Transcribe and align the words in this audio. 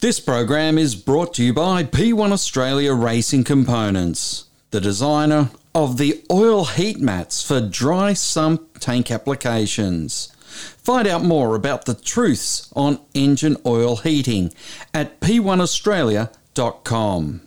This 0.00 0.20
program 0.20 0.78
is 0.78 0.94
brought 0.94 1.34
to 1.34 1.42
you 1.42 1.52
by 1.52 1.82
P1 1.82 2.30
Australia 2.30 2.94
Racing 2.94 3.42
Components, 3.42 4.44
the 4.70 4.80
designer 4.80 5.50
of 5.74 5.98
the 5.98 6.24
oil 6.30 6.66
heat 6.66 7.00
mats 7.00 7.42
for 7.42 7.60
dry 7.60 8.12
sump 8.12 8.78
tank 8.78 9.10
applications. 9.10 10.32
Find 10.36 11.08
out 11.08 11.24
more 11.24 11.56
about 11.56 11.86
the 11.86 11.94
truths 11.94 12.72
on 12.76 13.00
engine 13.12 13.56
oil 13.66 13.96
heating 13.96 14.54
at 14.94 15.18
p1australia.com. 15.18 17.40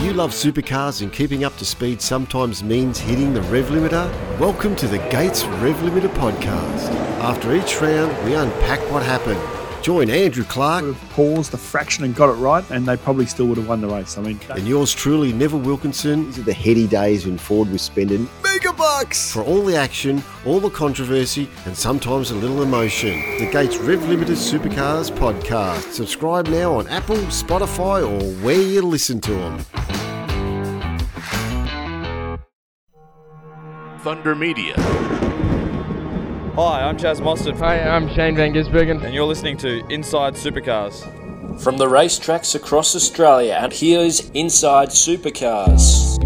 You 0.00 0.12
love 0.12 0.32
supercars 0.32 1.00
and 1.00 1.10
keeping 1.10 1.42
up 1.42 1.56
to 1.56 1.64
speed 1.64 2.02
sometimes 2.02 2.62
means 2.62 2.98
hitting 2.98 3.32
the 3.32 3.40
rev 3.40 3.68
limiter? 3.68 4.38
Welcome 4.38 4.76
to 4.76 4.86
the 4.86 4.98
Gates 5.08 5.44
Rev 5.44 5.76
Limiter 5.76 6.12
podcast. 6.16 6.90
After 7.22 7.54
each 7.54 7.80
round, 7.80 8.14
we 8.26 8.34
unpack 8.34 8.80
what 8.90 9.02
happened 9.02 9.40
Join 9.82 10.10
Andrew 10.10 10.44
Clark. 10.44 10.84
Would 10.84 10.94
have 10.94 11.10
paused 11.10 11.54
a 11.54 11.56
fraction 11.56 12.04
and 12.04 12.14
got 12.14 12.28
it 12.28 12.34
right, 12.34 12.64
and 12.70 12.86
they 12.86 12.96
probably 12.96 13.26
still 13.26 13.46
would 13.46 13.58
have 13.58 13.68
won 13.68 13.80
the 13.80 13.88
race. 13.88 14.16
I 14.16 14.22
mean, 14.22 14.38
and 14.50 14.66
yours 14.66 14.94
truly, 14.94 15.32
Neville 15.32 15.58
Wilkinson. 15.58 16.26
These 16.26 16.38
are 16.38 16.42
the 16.42 16.52
heady 16.52 16.86
days 16.86 17.26
when 17.26 17.36
Ford 17.36 17.68
was 17.68 17.82
spending 17.82 18.28
mega 18.44 18.72
bucks 18.72 19.32
for 19.32 19.42
all 19.42 19.64
the 19.64 19.74
action, 19.74 20.22
all 20.46 20.60
the 20.60 20.70
controversy, 20.70 21.48
and 21.66 21.76
sometimes 21.76 22.30
a 22.30 22.34
little 22.36 22.62
emotion. 22.62 23.18
The 23.38 23.50
Gates 23.50 23.76
Rev 23.78 23.98
Limiter 24.00 24.36
Supercars 24.36 25.10
podcast. 25.10 25.90
Subscribe 25.92 26.46
now 26.46 26.74
on 26.74 26.86
Apple, 26.86 27.16
Spotify, 27.16 28.08
or 28.08 28.22
where 28.44 28.62
you 28.62 28.82
listen 28.82 29.20
to 29.22 29.32
them. 29.32 29.58
Thunder 33.98 34.36
Media. 34.36 35.31
Hi, 36.54 36.82
I'm 36.82 36.98
Chaz 36.98 37.18
Mostert. 37.18 37.58
Hi, 37.60 37.80
I'm 37.80 38.10
Shane 38.10 38.36
Van 38.36 38.52
Gisbergen. 38.52 39.02
And 39.02 39.14
you're 39.14 39.24
listening 39.24 39.56
to 39.56 39.82
Inside 39.88 40.34
Supercars. 40.34 41.00
From 41.62 41.78
the 41.78 41.86
racetracks 41.86 42.54
across 42.54 42.94
Australia, 42.94 43.58
and 43.58 43.72
here's 43.72 44.28
Inside 44.32 44.90
Supercars. 44.90 46.18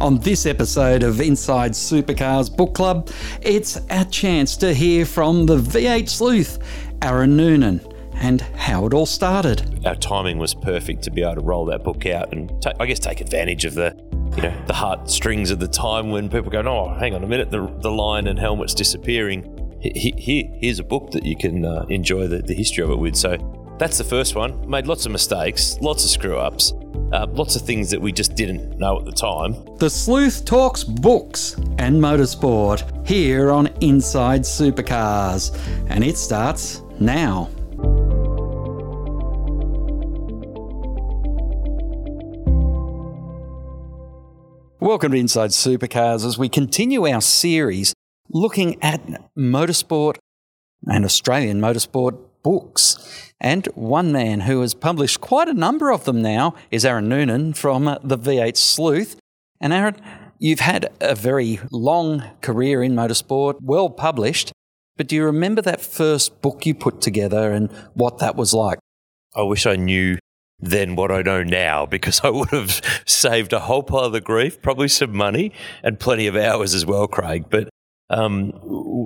On 0.00 0.18
this 0.20 0.46
episode 0.46 1.02
of 1.02 1.20
Inside 1.20 1.72
Supercars 1.72 2.56
Book 2.56 2.72
Club, 2.72 3.10
it's 3.42 3.78
our 3.90 4.06
chance 4.06 4.56
to 4.56 4.72
hear 4.72 5.04
from 5.04 5.44
the 5.44 5.58
V8 5.58 6.08
sleuth, 6.08 6.58
Aaron 7.02 7.36
Noonan, 7.36 7.86
and 8.14 8.40
how 8.56 8.86
it 8.86 8.94
all 8.94 9.04
started. 9.04 9.78
Our 9.84 9.96
timing 9.96 10.38
was 10.38 10.54
perfect 10.54 11.02
to 11.02 11.10
be 11.10 11.22
able 11.22 11.34
to 11.34 11.40
roll 11.42 11.66
that 11.66 11.84
book 11.84 12.06
out 12.06 12.32
and, 12.32 12.50
I 12.80 12.86
guess, 12.86 12.98
take 12.98 13.20
advantage 13.20 13.66
of 13.66 13.74
the 13.74 13.94
you 14.36 14.42
know 14.42 14.54
the 14.66 14.72
heartstrings 14.72 15.50
at 15.50 15.60
the 15.60 15.68
time 15.68 16.10
when 16.10 16.28
people 16.28 16.50
go, 16.50 16.60
oh, 16.60 16.94
hang 16.98 17.14
on 17.14 17.22
a 17.22 17.26
minute, 17.26 17.50
the, 17.50 17.66
the 17.80 17.90
lion 17.90 18.28
and 18.28 18.38
helmet's 18.38 18.74
disappearing. 18.74 19.48
Here, 19.80 20.44
here's 20.60 20.78
a 20.78 20.84
book 20.84 21.10
that 21.10 21.24
you 21.24 21.36
can 21.36 21.64
uh, 21.64 21.84
enjoy 21.88 22.28
the, 22.28 22.38
the 22.38 22.54
history 22.54 22.84
of 22.84 22.90
it 22.90 22.98
with. 22.98 23.16
So 23.16 23.36
that's 23.78 23.98
the 23.98 24.04
first 24.04 24.36
one. 24.36 24.68
Made 24.68 24.86
lots 24.86 25.06
of 25.06 25.12
mistakes, 25.12 25.76
lots 25.80 26.04
of 26.04 26.10
screw 26.10 26.38
ups, 26.38 26.72
uh, 27.12 27.26
lots 27.30 27.56
of 27.56 27.62
things 27.62 27.90
that 27.90 28.00
we 28.00 28.12
just 28.12 28.36
didn't 28.36 28.78
know 28.78 28.98
at 28.98 29.04
the 29.04 29.12
time. 29.12 29.56
The 29.78 29.90
Sleuth 29.90 30.44
talks 30.44 30.84
books 30.84 31.54
and 31.78 32.00
motorsport 32.00 33.06
here 33.06 33.50
on 33.50 33.66
Inside 33.80 34.42
Supercars, 34.42 35.58
and 35.88 36.04
it 36.04 36.16
starts 36.16 36.82
now. 37.00 37.50
Welcome 44.82 45.12
to 45.12 45.16
Inside 45.18 45.50
Supercars 45.50 46.26
as 46.26 46.36
we 46.38 46.48
continue 46.48 47.06
our 47.06 47.20
series 47.20 47.94
looking 48.28 48.82
at 48.82 49.00
motorsport 49.38 50.16
and 50.88 51.04
Australian 51.04 51.60
motorsport 51.60 52.18
books. 52.42 53.32
And 53.40 53.66
one 53.76 54.10
man 54.10 54.40
who 54.40 54.60
has 54.60 54.74
published 54.74 55.20
quite 55.20 55.46
a 55.46 55.54
number 55.54 55.92
of 55.92 56.04
them 56.04 56.20
now 56.20 56.56
is 56.72 56.84
Aaron 56.84 57.08
Noonan 57.08 57.52
from 57.52 57.84
the 58.02 58.18
V8 58.18 58.56
Sleuth. 58.56 59.14
And 59.60 59.72
Aaron, 59.72 60.02
you've 60.40 60.58
had 60.58 60.90
a 61.00 61.14
very 61.14 61.60
long 61.70 62.24
career 62.40 62.82
in 62.82 62.96
motorsport, 62.96 63.58
well 63.62 63.88
published. 63.88 64.50
But 64.96 65.06
do 65.06 65.14
you 65.14 65.24
remember 65.24 65.62
that 65.62 65.80
first 65.80 66.42
book 66.42 66.66
you 66.66 66.74
put 66.74 67.00
together 67.00 67.52
and 67.52 67.70
what 67.94 68.18
that 68.18 68.34
was 68.34 68.52
like? 68.52 68.80
I 69.32 69.42
wish 69.42 69.64
I 69.64 69.76
knew 69.76 70.18
than 70.62 70.94
what 70.94 71.10
I 71.10 71.22
know 71.22 71.42
now 71.42 71.84
because 71.84 72.20
I 72.22 72.30
would 72.30 72.50
have 72.50 72.80
saved 73.04 73.52
a 73.52 73.58
whole 73.60 73.82
pile 73.82 74.14
of 74.14 74.24
grief, 74.24 74.62
probably 74.62 74.88
some 74.88 75.14
money, 75.14 75.52
and 75.82 75.98
plenty 75.98 76.28
of 76.28 76.36
hours 76.36 76.72
as 76.72 76.86
well, 76.86 77.08
Craig. 77.08 77.46
But 77.50 77.68
um, 78.08 78.52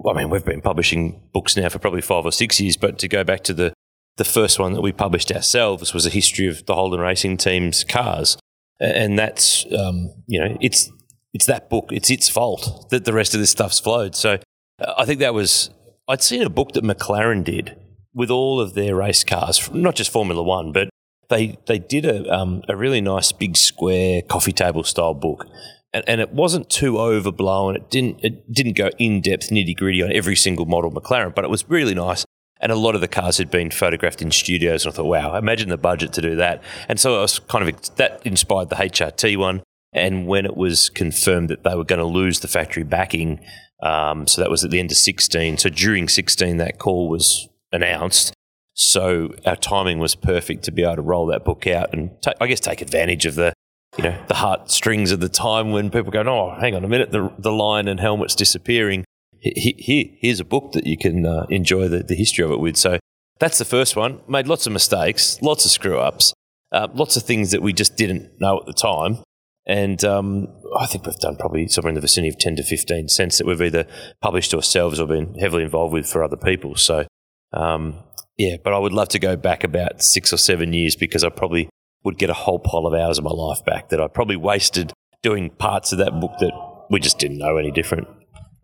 I 0.08 0.12
mean, 0.12 0.30
we've 0.30 0.44
been 0.44 0.60
publishing 0.60 1.20
books 1.32 1.56
now 1.56 1.68
for 1.68 1.78
probably 1.78 2.02
five 2.02 2.24
or 2.24 2.32
six 2.32 2.60
years. 2.60 2.76
But 2.76 2.98
to 2.98 3.08
go 3.08 3.24
back 3.24 3.42
to 3.44 3.54
the 3.54 3.72
the 4.16 4.24
first 4.24 4.58
one 4.58 4.72
that 4.72 4.80
we 4.80 4.92
published 4.92 5.32
ourselves 5.32 5.92
was 5.92 6.06
a 6.06 6.10
history 6.10 6.46
of 6.46 6.64
the 6.66 6.74
Holden 6.74 7.00
Racing 7.00 7.36
team's 7.38 7.84
cars, 7.84 8.36
and 8.78 9.18
that's 9.18 9.64
um, 9.72 10.12
you 10.26 10.40
know 10.40 10.56
it's 10.60 10.90
it's 11.32 11.46
that 11.46 11.70
book. 11.70 11.88
It's 11.90 12.10
its 12.10 12.28
fault 12.28 12.90
that 12.90 13.04
the 13.04 13.12
rest 13.12 13.34
of 13.34 13.40
this 13.40 13.50
stuff's 13.50 13.80
flowed. 13.80 14.14
So 14.14 14.38
uh, 14.80 14.94
I 14.98 15.06
think 15.06 15.20
that 15.20 15.34
was 15.34 15.70
I'd 16.06 16.22
seen 16.22 16.42
a 16.42 16.50
book 16.50 16.72
that 16.72 16.84
McLaren 16.84 17.44
did 17.44 17.76
with 18.12 18.30
all 18.30 18.60
of 18.60 18.74
their 18.74 18.96
race 18.96 19.24
cars, 19.24 19.70
not 19.72 19.94
just 19.94 20.10
Formula 20.10 20.42
One, 20.42 20.72
but 20.72 20.88
they 21.28 21.58
they 21.66 21.78
did 21.78 22.04
a 22.04 22.32
um, 22.32 22.62
a 22.68 22.76
really 22.76 23.00
nice 23.00 23.32
big 23.32 23.56
square 23.56 24.22
coffee 24.22 24.52
table 24.52 24.84
style 24.84 25.14
book, 25.14 25.46
and, 25.92 26.04
and 26.08 26.20
it 26.20 26.32
wasn't 26.32 26.70
too 26.70 26.98
overblown. 26.98 27.76
It 27.76 27.90
didn't 27.90 28.20
it 28.22 28.52
didn't 28.52 28.76
go 28.76 28.90
in 28.98 29.20
depth 29.20 29.50
nitty 29.50 29.76
gritty 29.76 30.02
on 30.02 30.12
every 30.12 30.36
single 30.36 30.66
model 30.66 30.90
McLaren, 30.90 31.34
but 31.34 31.44
it 31.44 31.50
was 31.50 31.68
really 31.68 31.94
nice. 31.94 32.24
And 32.58 32.72
a 32.72 32.76
lot 32.76 32.94
of 32.94 33.02
the 33.02 33.08
cars 33.08 33.36
had 33.36 33.50
been 33.50 33.70
photographed 33.70 34.22
in 34.22 34.30
studios, 34.30 34.84
and 34.84 34.92
I 34.92 34.96
thought, 34.96 35.06
wow, 35.06 35.36
imagine 35.36 35.68
the 35.68 35.76
budget 35.76 36.12
to 36.14 36.22
do 36.22 36.36
that. 36.36 36.62
And 36.88 36.98
so 36.98 37.18
I 37.18 37.20
was 37.20 37.38
kind 37.38 37.68
of 37.68 37.96
that 37.96 38.22
inspired 38.24 38.70
the 38.70 38.76
HRT 38.76 39.36
one. 39.36 39.62
And 39.92 40.26
when 40.26 40.44
it 40.44 40.56
was 40.56 40.90
confirmed 40.90 41.48
that 41.48 41.64
they 41.64 41.74
were 41.74 41.84
going 41.84 42.00
to 42.00 42.04
lose 42.04 42.40
the 42.40 42.48
factory 42.48 42.82
backing, 42.82 43.40
um, 43.82 44.26
so 44.26 44.40
that 44.40 44.50
was 44.50 44.64
at 44.64 44.70
the 44.70 44.78
end 44.78 44.90
of 44.90 44.96
16. 44.96 45.58
So 45.58 45.68
during 45.70 46.08
16, 46.08 46.56
that 46.58 46.78
call 46.78 47.08
was 47.08 47.48
announced. 47.72 48.34
So 48.76 49.34
our 49.46 49.56
timing 49.56 49.98
was 49.98 50.14
perfect 50.14 50.64
to 50.64 50.70
be 50.70 50.84
able 50.84 50.96
to 50.96 51.02
roll 51.02 51.26
that 51.26 51.44
book 51.44 51.66
out 51.66 51.94
and 51.94 52.10
I 52.40 52.46
guess 52.46 52.60
take 52.60 52.82
advantage 52.82 53.24
of 53.24 53.34
the 53.34 53.54
you 53.96 54.04
know 54.04 54.22
the 54.28 54.34
heartstrings 54.34 55.12
of 55.12 55.20
the 55.20 55.30
time 55.30 55.72
when 55.72 55.90
people 55.90 56.12
go, 56.12 56.20
oh, 56.20 56.54
hang 56.60 56.74
on 56.74 56.84
a 56.84 56.88
minute, 56.88 57.10
the 57.10 57.32
the 57.38 57.52
lion 57.52 57.88
and 57.88 57.98
helmet's 57.98 58.34
disappearing. 58.34 59.04
Here, 59.40 60.04
here's 60.18 60.40
a 60.40 60.44
book 60.44 60.72
that 60.72 60.86
you 60.86 60.98
can 60.98 61.24
uh, 61.24 61.46
enjoy 61.50 61.88
the, 61.88 62.02
the 62.02 62.14
history 62.14 62.44
of 62.44 62.50
it 62.50 62.58
with. 62.58 62.76
So 62.76 62.98
that's 63.38 63.58
the 63.58 63.64
first 63.64 63.96
one. 63.96 64.20
Made 64.28 64.48
lots 64.48 64.66
of 64.66 64.72
mistakes, 64.72 65.40
lots 65.40 65.64
of 65.64 65.70
screw 65.70 65.98
ups, 65.98 66.34
uh, 66.72 66.88
lots 66.94 67.16
of 67.16 67.22
things 67.22 67.52
that 67.52 67.62
we 67.62 67.72
just 67.72 67.96
didn't 67.96 68.40
know 68.40 68.58
at 68.58 68.66
the 68.66 68.72
time. 68.72 69.18
And 69.66 70.04
um, 70.04 70.48
I 70.78 70.86
think 70.86 71.06
we've 71.06 71.16
done 71.16 71.36
probably 71.36 71.68
somewhere 71.68 71.90
in 71.90 71.94
the 71.94 72.00
vicinity 72.00 72.28
of 72.28 72.38
10 72.38 72.56
to 72.56 72.62
15 72.62 73.08
cents 73.08 73.38
that 73.38 73.46
we've 73.46 73.60
either 73.60 73.86
published 74.20 74.54
ourselves 74.54 75.00
or 75.00 75.08
been 75.08 75.34
heavily 75.34 75.64
involved 75.64 75.92
with 75.92 76.06
for 76.06 76.22
other 76.22 76.36
people. 76.36 76.76
So 76.76 77.06
um, 77.52 78.02
yeah, 78.38 78.56
but 78.62 78.72
I 78.72 78.78
would 78.78 78.92
love 78.92 79.08
to 79.10 79.18
go 79.18 79.36
back 79.36 79.64
about 79.64 80.02
six 80.02 80.32
or 80.32 80.36
seven 80.36 80.72
years 80.72 80.96
because 80.96 81.24
I 81.24 81.30
probably 81.30 81.68
would 82.04 82.18
get 82.18 82.30
a 82.30 82.34
whole 82.34 82.58
pile 82.58 82.86
of 82.86 82.94
hours 82.94 83.18
of 83.18 83.24
my 83.24 83.30
life 83.30 83.64
back 83.64 83.88
that 83.88 84.00
I 84.00 84.08
probably 84.08 84.36
wasted 84.36 84.92
doing 85.22 85.50
parts 85.50 85.92
of 85.92 85.98
that 85.98 86.20
book 86.20 86.32
that 86.38 86.52
we 86.90 87.00
just 87.00 87.18
didn't 87.18 87.38
know 87.38 87.56
any 87.56 87.70
different. 87.70 88.06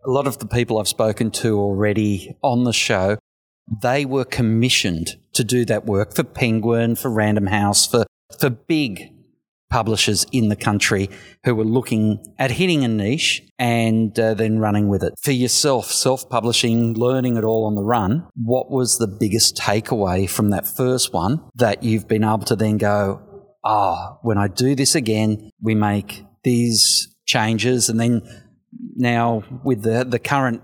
A 0.05 0.09
lot 0.09 0.27
of 0.27 0.39
the 0.39 0.45
people 0.45 0.79
I've 0.79 0.87
spoken 0.87 1.31
to 1.31 1.59
already 1.59 2.35
on 2.41 2.63
the 2.63 2.73
show, 2.73 3.17
they 3.81 4.05
were 4.05 4.25
commissioned 4.25 5.17
to 5.33 5.43
do 5.43 5.65
that 5.65 5.85
work 5.85 6.13
for 6.13 6.23
Penguin, 6.23 6.95
for 6.95 7.09
Random 7.09 7.47
House, 7.47 7.87
for, 7.87 8.05
for 8.39 8.49
big 8.49 9.12
publishers 9.73 10.23
in 10.31 10.49
the 10.49 10.55
country 10.55 11.09
who 11.45 11.55
were 11.55 11.65
looking 11.65 12.23
at 12.37 12.51
hitting 12.51 12.83
a 12.83 12.87
niche 12.87 13.41
and 13.57 14.17
uh, 14.19 14.35
then 14.35 14.59
running 14.59 14.87
with 14.87 15.03
it. 15.03 15.13
For 15.19 15.31
yourself, 15.31 15.91
self 15.91 16.29
publishing, 16.29 16.93
learning 16.93 17.37
it 17.37 17.43
all 17.43 17.65
on 17.65 17.73
the 17.73 17.83
run, 17.83 18.27
what 18.35 18.69
was 18.69 18.99
the 18.99 19.07
biggest 19.07 19.57
takeaway 19.57 20.29
from 20.29 20.51
that 20.51 20.67
first 20.67 21.11
one 21.11 21.41
that 21.55 21.81
you've 21.81 22.07
been 22.07 22.23
able 22.23 22.45
to 22.45 22.55
then 22.55 22.77
go, 22.77 23.19
ah, 23.65 24.11
oh, 24.11 24.19
when 24.21 24.37
I 24.37 24.47
do 24.47 24.75
this 24.75 24.93
again, 24.93 25.49
we 25.59 25.73
make 25.73 26.23
these 26.43 27.07
changes 27.25 27.89
and 27.89 27.99
then 27.99 28.21
now 28.95 29.43
with 29.63 29.81
the, 29.81 30.03
the 30.03 30.19
current 30.19 30.61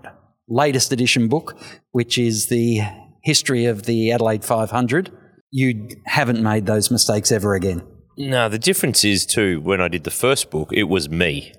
latest 0.47 0.91
edition 0.91 1.29
book, 1.29 1.57
which 1.93 2.19
is 2.19 2.45
the 2.45 2.81
history 3.23 3.65
of 3.65 3.83
the 3.83 4.11
Adelaide 4.11 4.45
500, 4.45 5.11
you 5.49 5.89
haven't 6.05 6.43
made 6.43 6.67
those 6.67 6.91
mistakes 6.91 7.31
ever 7.31 7.55
again. 7.55 7.81
No, 8.19 8.49
the 8.49 8.59
difference 8.59 9.05
is 9.05 9.25
too. 9.25 9.61
When 9.61 9.79
I 9.79 9.87
did 9.87 10.03
the 10.03 10.11
first 10.11 10.51
book, 10.51 10.73
it 10.73 10.83
was 10.83 11.09
me. 11.09 11.53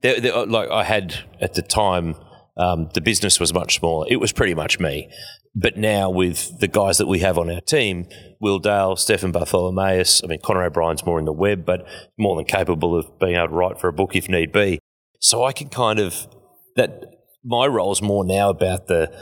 There, 0.00 0.46
like 0.46 0.70
I 0.70 0.82
had 0.82 1.14
at 1.42 1.52
the 1.52 1.60
time, 1.60 2.14
um, 2.56 2.88
the 2.94 3.02
business 3.02 3.38
was 3.38 3.52
much 3.52 3.76
smaller. 3.78 4.06
It 4.08 4.16
was 4.16 4.32
pretty 4.32 4.54
much 4.54 4.80
me. 4.80 5.10
But 5.54 5.76
now 5.76 6.08
with 6.08 6.58
the 6.58 6.68
guys 6.68 6.96
that 6.98 7.06
we 7.06 7.18
have 7.18 7.36
on 7.36 7.50
our 7.50 7.60
team, 7.60 8.08
Will 8.40 8.58
Dale, 8.58 8.96
Stefan 8.96 9.30
Bartholomaeus, 9.30 10.24
I 10.24 10.26
mean 10.26 10.40
Connor 10.42 10.64
O'Brien's 10.64 11.04
more 11.04 11.18
in 11.18 11.26
the 11.26 11.34
web, 11.34 11.66
but 11.66 11.86
more 12.16 12.34
than 12.34 12.46
capable 12.46 12.96
of 12.96 13.18
being 13.18 13.36
able 13.36 13.48
to 13.48 13.54
write 13.54 13.78
for 13.78 13.88
a 13.88 13.92
book 13.92 14.16
if 14.16 14.26
need 14.26 14.52
be. 14.52 14.78
So 15.20 15.44
I 15.44 15.52
can 15.52 15.68
kind 15.68 15.98
of 15.98 16.26
that 16.76 17.04
my 17.44 17.66
role 17.66 17.92
is 17.92 18.00
more 18.00 18.24
now 18.24 18.48
about 18.48 18.86
the 18.86 19.12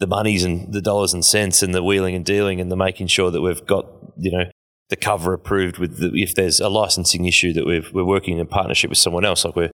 the 0.00 0.06
monies 0.06 0.44
and 0.44 0.70
the 0.70 0.82
dollars 0.82 1.14
and 1.14 1.24
cents 1.24 1.62
and 1.62 1.74
the 1.74 1.82
wheeling 1.82 2.14
and 2.14 2.26
dealing 2.26 2.60
and 2.60 2.70
the 2.70 2.76
making 2.76 3.06
sure 3.06 3.30
that 3.30 3.40
we've 3.40 3.64
got 3.64 3.86
you 4.18 4.30
know 4.30 4.44
the 4.92 4.96
cover 4.96 5.32
approved 5.32 5.78
with 5.78 5.96
the, 5.96 6.12
if 6.14 6.34
there's 6.34 6.60
a 6.60 6.68
licensing 6.68 7.24
issue 7.24 7.54
that 7.54 7.64
we've, 7.64 7.90
we're 7.94 8.04
working 8.04 8.38
in 8.38 8.46
partnership 8.46 8.90
with 8.90 8.98
someone 8.98 9.24
else 9.24 9.42
like 9.42 9.56
we're 9.56 9.70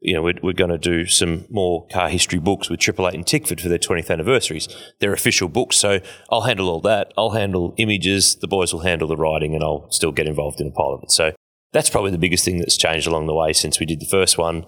you 0.00 0.14
know, 0.14 0.22
we're, 0.22 0.34
we're 0.42 0.52
going 0.52 0.70
to 0.70 0.78
do 0.78 1.06
some 1.06 1.44
more 1.48 1.86
car 1.86 2.08
history 2.08 2.40
books 2.40 2.68
with 2.70 2.80
Triple 2.80 3.06
Eight 3.06 3.14
and 3.14 3.26
Tickford 3.26 3.60
for 3.60 3.68
their 3.68 3.78
20th 3.78 4.10
anniversaries. 4.10 4.66
They're 4.98 5.12
official 5.12 5.48
books, 5.48 5.76
so 5.76 6.00
I'll 6.28 6.40
handle 6.40 6.70
all 6.70 6.80
that. 6.80 7.12
I'll 7.16 7.30
handle 7.30 7.72
images. 7.76 8.34
The 8.34 8.48
boys 8.48 8.72
will 8.72 8.80
handle 8.80 9.06
the 9.06 9.16
writing, 9.16 9.54
and 9.54 9.62
I'll 9.62 9.88
still 9.92 10.10
get 10.10 10.26
involved 10.26 10.60
in 10.60 10.66
a 10.66 10.70
pile 10.72 10.94
of 10.94 11.04
it. 11.04 11.12
So 11.12 11.34
that's 11.72 11.88
probably 11.88 12.10
the 12.10 12.18
biggest 12.18 12.44
thing 12.44 12.58
that's 12.58 12.76
changed 12.76 13.06
along 13.06 13.28
the 13.28 13.34
way 13.34 13.52
since 13.52 13.78
we 13.78 13.86
did 13.86 14.00
the 14.00 14.06
first 14.06 14.38
one 14.38 14.66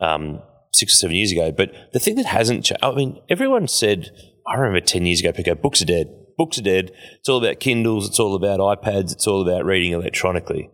um, 0.00 0.42
six 0.74 0.92
or 0.92 0.96
seven 0.96 1.16
years 1.16 1.32
ago. 1.32 1.50
But 1.50 1.72
the 1.94 1.98
thing 1.98 2.16
that 2.16 2.26
hasn't 2.26 2.66
changed, 2.66 2.84
I 2.84 2.92
mean, 2.92 3.22
everyone 3.30 3.68
said, 3.68 4.10
I 4.46 4.56
remember 4.56 4.84
10 4.84 5.06
years 5.06 5.20
ago, 5.20 5.32
Pico, 5.32 5.54
books 5.54 5.80
are 5.80 5.86
dead. 5.86 6.14
Books 6.36 6.58
are 6.58 6.62
dead. 6.62 6.92
It's 7.18 7.28
all 7.28 7.38
about 7.38 7.60
Kindles. 7.60 8.08
It's 8.08 8.20
all 8.20 8.34
about 8.34 8.60
iPads. 8.60 9.12
It's 9.12 9.26
all 9.26 9.42
about 9.42 9.64
reading 9.64 9.92
electronically. 9.92 10.70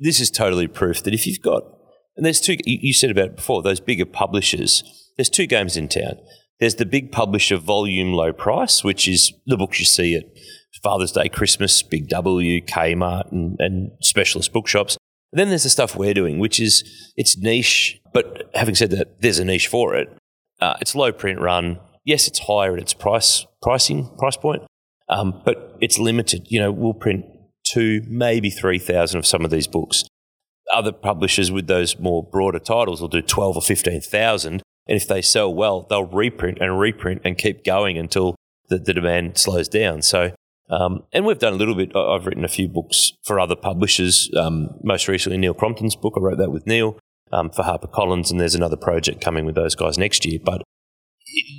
This 0.00 0.20
is 0.20 0.30
totally 0.30 0.66
proof 0.66 1.02
that 1.02 1.14
if 1.14 1.26
you've 1.26 1.42
got 1.42 1.64
and 2.20 2.26
there's 2.26 2.40
two, 2.42 2.56
you 2.66 2.92
said 2.92 3.10
about 3.10 3.26
it 3.28 3.36
before, 3.36 3.62
those 3.62 3.80
bigger 3.80 4.04
publishers. 4.04 4.84
There's 5.16 5.30
two 5.30 5.46
games 5.46 5.76
in 5.76 5.88
town. 5.88 6.18
There's 6.58 6.74
the 6.74 6.84
big 6.84 7.12
publisher 7.12 7.56
volume 7.56 8.12
low 8.12 8.32
price, 8.32 8.84
which 8.84 9.08
is 9.08 9.32
the 9.46 9.56
books 9.56 9.80
you 9.80 9.86
see 9.86 10.14
at 10.14 10.24
Father's 10.82 11.12
Day, 11.12 11.30
Christmas, 11.30 11.82
Big 11.82 12.08
W, 12.08 12.60
Kmart, 12.60 13.32
and, 13.32 13.56
and 13.58 13.92
specialist 14.02 14.52
bookshops. 14.52 14.98
And 15.32 15.40
then 15.40 15.48
there's 15.48 15.62
the 15.62 15.70
stuff 15.70 15.96
we're 15.96 16.12
doing, 16.12 16.38
which 16.38 16.60
is 16.60 17.12
it's 17.16 17.38
niche, 17.38 17.98
but 18.12 18.50
having 18.54 18.74
said 18.74 18.90
that, 18.90 19.22
there's 19.22 19.38
a 19.38 19.44
niche 19.46 19.68
for 19.68 19.94
it. 19.94 20.14
Uh, 20.60 20.74
it's 20.80 20.94
low 20.94 21.12
print 21.12 21.40
run. 21.40 21.78
Yes, 22.04 22.26
it's 22.26 22.40
higher 22.40 22.74
at 22.74 22.82
its 22.82 22.94
price 22.94 23.46
pricing 23.62 24.10
price 24.18 24.36
point, 24.36 24.62
um, 25.08 25.42
but 25.44 25.76
it's 25.80 25.98
limited. 25.98 26.46
You 26.48 26.60
know, 26.60 26.72
we'll 26.72 26.94
print 26.94 27.24
two, 27.64 28.02
maybe 28.08 28.50
three 28.50 28.78
thousand 28.78 29.18
of 29.18 29.26
some 29.26 29.44
of 29.44 29.50
these 29.50 29.66
books 29.66 30.04
other 30.72 30.92
publishers 30.92 31.50
with 31.50 31.66
those 31.66 31.98
more 31.98 32.22
broader 32.22 32.58
titles 32.58 33.00
will 33.00 33.08
do 33.08 33.22
12 33.22 33.56
or 33.56 33.62
15,000. 33.62 34.52
And 34.52 34.62
if 34.86 35.06
they 35.06 35.22
sell 35.22 35.52
well, 35.52 35.86
they'll 35.88 36.04
reprint 36.04 36.58
and 36.60 36.78
reprint 36.78 37.22
and 37.24 37.36
keep 37.36 37.64
going 37.64 37.98
until 37.98 38.36
the, 38.68 38.78
the 38.78 38.94
demand 38.94 39.38
slows 39.38 39.68
down. 39.68 40.02
So, 40.02 40.32
um, 40.68 41.04
and 41.12 41.26
we've 41.26 41.38
done 41.38 41.52
a 41.52 41.56
little 41.56 41.74
bit. 41.74 41.94
I've 41.94 42.26
written 42.26 42.44
a 42.44 42.48
few 42.48 42.68
books 42.68 43.12
for 43.24 43.38
other 43.40 43.56
publishers. 43.56 44.30
Um, 44.36 44.70
most 44.82 45.08
recently, 45.08 45.38
Neil 45.38 45.54
Crompton's 45.54 45.96
book. 45.96 46.14
I 46.16 46.20
wrote 46.20 46.38
that 46.38 46.52
with 46.52 46.66
Neil 46.66 46.98
um, 47.32 47.50
for 47.50 47.62
HarperCollins, 47.62 48.30
and 48.30 48.40
there's 48.40 48.54
another 48.54 48.76
project 48.76 49.20
coming 49.20 49.44
with 49.44 49.54
those 49.54 49.74
guys 49.74 49.98
next 49.98 50.24
year. 50.24 50.38
But 50.42 50.62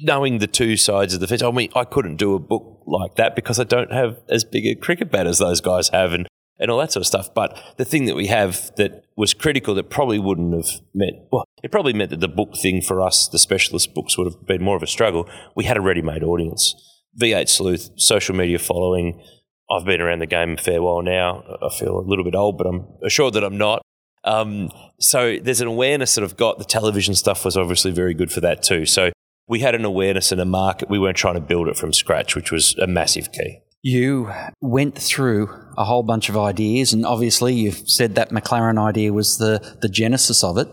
knowing 0.04 0.40
the 0.40 0.48
two 0.48 0.78
sides 0.78 1.14
of 1.14 1.20
the 1.20 1.28
fence, 1.28 1.42
I 1.42 1.52
mean, 1.52 1.70
I 1.76 1.84
couldn't 1.84 2.18
do 2.18 2.36
a 2.36 2.40
book 2.40 2.82
like 2.86 3.16
that 3.16 3.36
because 3.36 3.60
I 3.60 3.64
don't 3.64 3.92
have 3.92 4.20
as 4.30 4.44
big 4.44 4.66
a 4.66 4.76
cricket 4.76 5.12
bat 5.12 5.28
as 5.28 5.40
those 5.40 5.62
guys 5.62 5.90
have, 5.90 6.14
and 6.14 6.28
and 6.60 6.70
all 6.70 6.78
that 6.78 6.92
sort 6.92 7.02
of 7.02 7.08
stuff. 7.08 7.34
But 7.34 7.58
the 7.78 7.86
thing 7.86 8.06
that 8.06 8.16
we 8.16 8.28
have 8.28 8.72
that 8.78 9.06
was 9.18 9.34
critical 9.34 9.74
that 9.76 9.90
probably 9.90 10.20
wouldn't 10.20 10.54
have 10.54 10.82
meant, 10.94 11.18
well, 11.32 11.44
it 11.64 11.72
probably 11.72 11.94
meant 11.94 12.12
that 12.12 12.20
the 12.20 12.28
book 12.28 12.56
thing 12.56 12.82
for 12.82 13.02
us, 13.02 13.28
the 13.28 13.40
specialist 13.40 13.94
books, 13.94 14.18
would 14.18 14.32
have 14.32 14.46
been 14.46 14.62
more 14.62 14.78
of 14.78 14.84
a 14.84 14.88
struggle. 14.88 15.28
We 15.56 15.66
had 15.66 15.78
a 15.78 15.82
ready 15.82 16.02
made 16.02 16.24
audience. 16.24 16.76
V8 17.20 17.50
Sleuth, 17.50 17.90
social 17.98 18.36
media 18.36 18.60
following. 18.60 19.22
I've 19.70 19.86
been 19.86 20.02
around 20.02 20.20
the 20.20 20.28
game 20.28 20.54
a 20.54 20.58
fair 20.58 20.82
while 20.82 21.02
now. 21.02 21.44
I 21.62 21.70
feel 21.76 21.98
a 21.98 22.08
little 22.08 22.24
bit 22.24 22.36
old, 22.36 22.58
but 22.58 22.68
I'm 22.68 22.86
assured 23.04 23.34
that 23.34 23.44
I'm 23.44 23.58
not. 23.58 23.82
Um, 24.24 24.70
so 25.00 25.38
there's 25.42 25.62
an 25.62 25.68
awareness 25.68 26.16
that 26.16 26.24
I've 26.24 26.38
got. 26.38 26.60
The 26.60 26.66
television 26.66 27.16
stuff 27.16 27.44
was 27.44 27.58
obviously 27.58 27.92
very 27.92 28.14
good 28.14 28.32
for 28.32 28.42
that 28.42 28.62
too. 28.64 28.86
So 28.86 29.12
we 29.52 29.60
had 29.60 29.76
an 29.76 29.84
awareness 29.84 30.32
in 30.32 30.40
a 30.40 30.46
market. 30.46 30.90
We 30.90 30.98
weren't 30.98 31.18
trying 31.18 31.34
to 31.34 31.42
build 31.42 31.68
it 31.68 31.76
from 31.76 31.92
scratch, 31.92 32.38
which 32.38 32.54
was 32.54 32.74
a 32.78 32.88
massive 32.88 33.34
key. 33.34 33.60
You 33.82 34.32
went 34.62 34.98
through 34.98 35.50
a 35.78 35.84
whole 35.84 36.04
bunch 36.04 36.30
of 36.30 36.38
ideas, 36.38 36.94
and 36.94 37.06
obviously 37.06 37.54
you've 37.54 37.90
said 37.90 38.16
that 38.16 38.30
McLaren 38.30 38.80
idea 38.82 39.12
was 39.12 39.40
the, 39.40 39.78
the 39.82 39.90
genesis 39.90 40.42
of 40.42 40.58
it. 40.58 40.70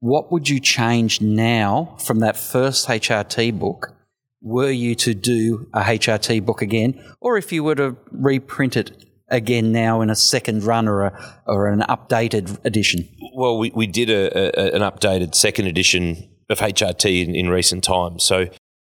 What 0.00 0.32
would 0.32 0.48
you 0.48 0.58
change 0.58 1.20
now 1.20 1.96
from 2.00 2.18
that 2.18 2.36
first 2.36 2.88
HRT 2.88 3.56
book? 3.60 3.94
Were 4.42 4.72
you 4.72 4.96
to 4.96 5.14
do 5.14 5.68
a 5.72 5.82
HRT 5.82 6.44
book 6.44 6.62
again, 6.62 7.00
or 7.20 7.36
if 7.36 7.52
you 7.52 7.62
were 7.62 7.76
to 7.76 7.96
reprint 8.10 8.76
it 8.76 9.04
again 9.28 9.70
now 9.70 10.00
in 10.00 10.10
a 10.10 10.16
second 10.16 10.64
run 10.64 10.88
or, 10.88 11.04
a, 11.04 11.42
or 11.46 11.68
an 11.68 11.82
updated 11.82 12.58
edition? 12.64 13.08
Well, 13.36 13.56
we, 13.56 13.70
we 13.72 13.86
did 13.86 14.10
a, 14.10 14.58
a, 14.58 14.74
an 14.74 14.82
updated 14.82 15.36
second 15.36 15.66
edition 15.68 16.28
of 16.50 16.58
HRT 16.58 17.24
in, 17.24 17.34
in 17.34 17.48
recent 17.48 17.82
times. 17.84 18.24
So 18.24 18.48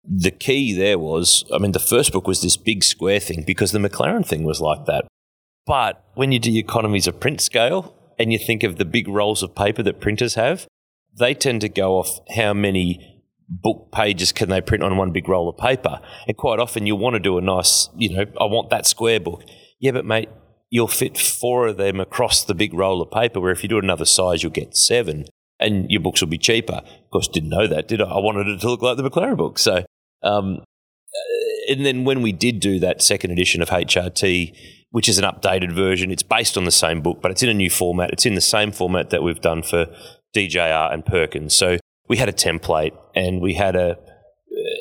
the 0.03 0.31
key 0.31 0.73
there 0.73 0.99
was, 0.99 1.45
I 1.53 1.59
mean, 1.59 1.71
the 1.71 1.79
first 1.79 2.11
book 2.11 2.27
was 2.27 2.41
this 2.41 2.57
big 2.57 2.83
square 2.83 3.19
thing 3.19 3.43
because 3.45 3.71
the 3.71 3.79
McLaren 3.79 4.25
thing 4.25 4.43
was 4.43 4.59
like 4.59 4.85
that. 4.85 5.05
But 5.65 6.03
when 6.15 6.31
you 6.31 6.39
do 6.39 6.53
economies 6.55 7.07
of 7.07 7.19
print 7.21 7.39
scale 7.39 7.95
and 8.19 8.33
you 8.33 8.39
think 8.39 8.63
of 8.63 8.77
the 8.77 8.85
big 8.85 9.07
rolls 9.07 9.41
of 9.41 9.55
paper 9.55 9.81
that 9.83 10.01
printers 10.01 10.35
have, 10.35 10.67
they 11.17 11.33
tend 11.33 11.61
to 11.61 11.69
go 11.69 11.93
off 11.93 12.19
how 12.35 12.53
many 12.53 13.23
book 13.47 13.91
pages 13.93 14.31
can 14.31 14.49
they 14.49 14.61
print 14.61 14.83
on 14.83 14.97
one 14.97 15.11
big 15.11 15.29
roll 15.29 15.47
of 15.47 15.57
paper. 15.57 16.01
And 16.27 16.35
quite 16.35 16.59
often 16.59 16.85
you'll 16.85 16.97
want 16.97 17.13
to 17.13 17.19
do 17.19 17.37
a 17.37 17.41
nice, 17.41 17.87
you 17.95 18.13
know, 18.13 18.25
I 18.41 18.45
want 18.45 18.71
that 18.71 18.85
square 18.87 19.19
book. 19.19 19.43
Yeah, 19.79 19.91
but 19.91 20.05
mate, 20.05 20.29
you'll 20.69 20.87
fit 20.87 21.17
four 21.17 21.67
of 21.67 21.77
them 21.77 21.99
across 21.99 22.43
the 22.43 22.55
big 22.55 22.73
roll 22.73 23.01
of 23.01 23.11
paper, 23.11 23.39
where 23.39 23.51
if 23.51 23.63
you 23.63 23.69
do 23.69 23.79
another 23.79 24.05
size, 24.05 24.43
you'll 24.43 24.51
get 24.51 24.75
seven 24.75 25.25
and 25.63 25.89
your 25.89 26.01
books 26.01 26.21
will 26.21 26.29
be 26.29 26.37
cheaper. 26.37 26.75
Of 26.75 27.09
course, 27.11 27.27
didn't 27.27 27.49
know 27.49 27.67
that, 27.67 27.87
did 27.87 28.01
I? 28.01 28.05
I 28.05 28.19
wanted 28.19 28.47
it 28.47 28.61
to 28.61 28.69
look 28.69 28.81
like 28.81 28.97
the 28.97 29.09
McLaren 29.09 29.37
book. 29.37 29.57
So 29.57 29.83
um, 30.23 30.63
and 31.69 31.85
then 31.85 32.03
when 32.03 32.21
we 32.21 32.31
did 32.31 32.59
do 32.59 32.79
that 32.79 33.01
second 33.01 33.31
edition 33.31 33.61
of 33.61 33.69
HRT, 33.69 34.55
which 34.91 35.09
is 35.09 35.17
an 35.17 35.25
updated 35.25 35.71
version, 35.71 36.11
it's 36.11 36.23
based 36.23 36.57
on 36.57 36.65
the 36.65 36.71
same 36.71 37.01
book, 37.01 37.19
but 37.21 37.31
it's 37.31 37.43
in 37.43 37.49
a 37.49 37.53
new 37.53 37.69
format. 37.69 38.11
It's 38.11 38.25
in 38.25 38.35
the 38.35 38.41
same 38.41 38.71
format 38.71 39.09
that 39.09 39.23
we've 39.23 39.41
done 39.41 39.63
for 39.63 39.87
DJR 40.35 40.93
and 40.93 41.05
Perkins. 41.05 41.53
So 41.55 41.77
we 42.07 42.17
had 42.17 42.29
a 42.29 42.33
template 42.33 42.97
and 43.15 43.41
we 43.41 43.53
had 43.53 43.75
a, 43.75 43.97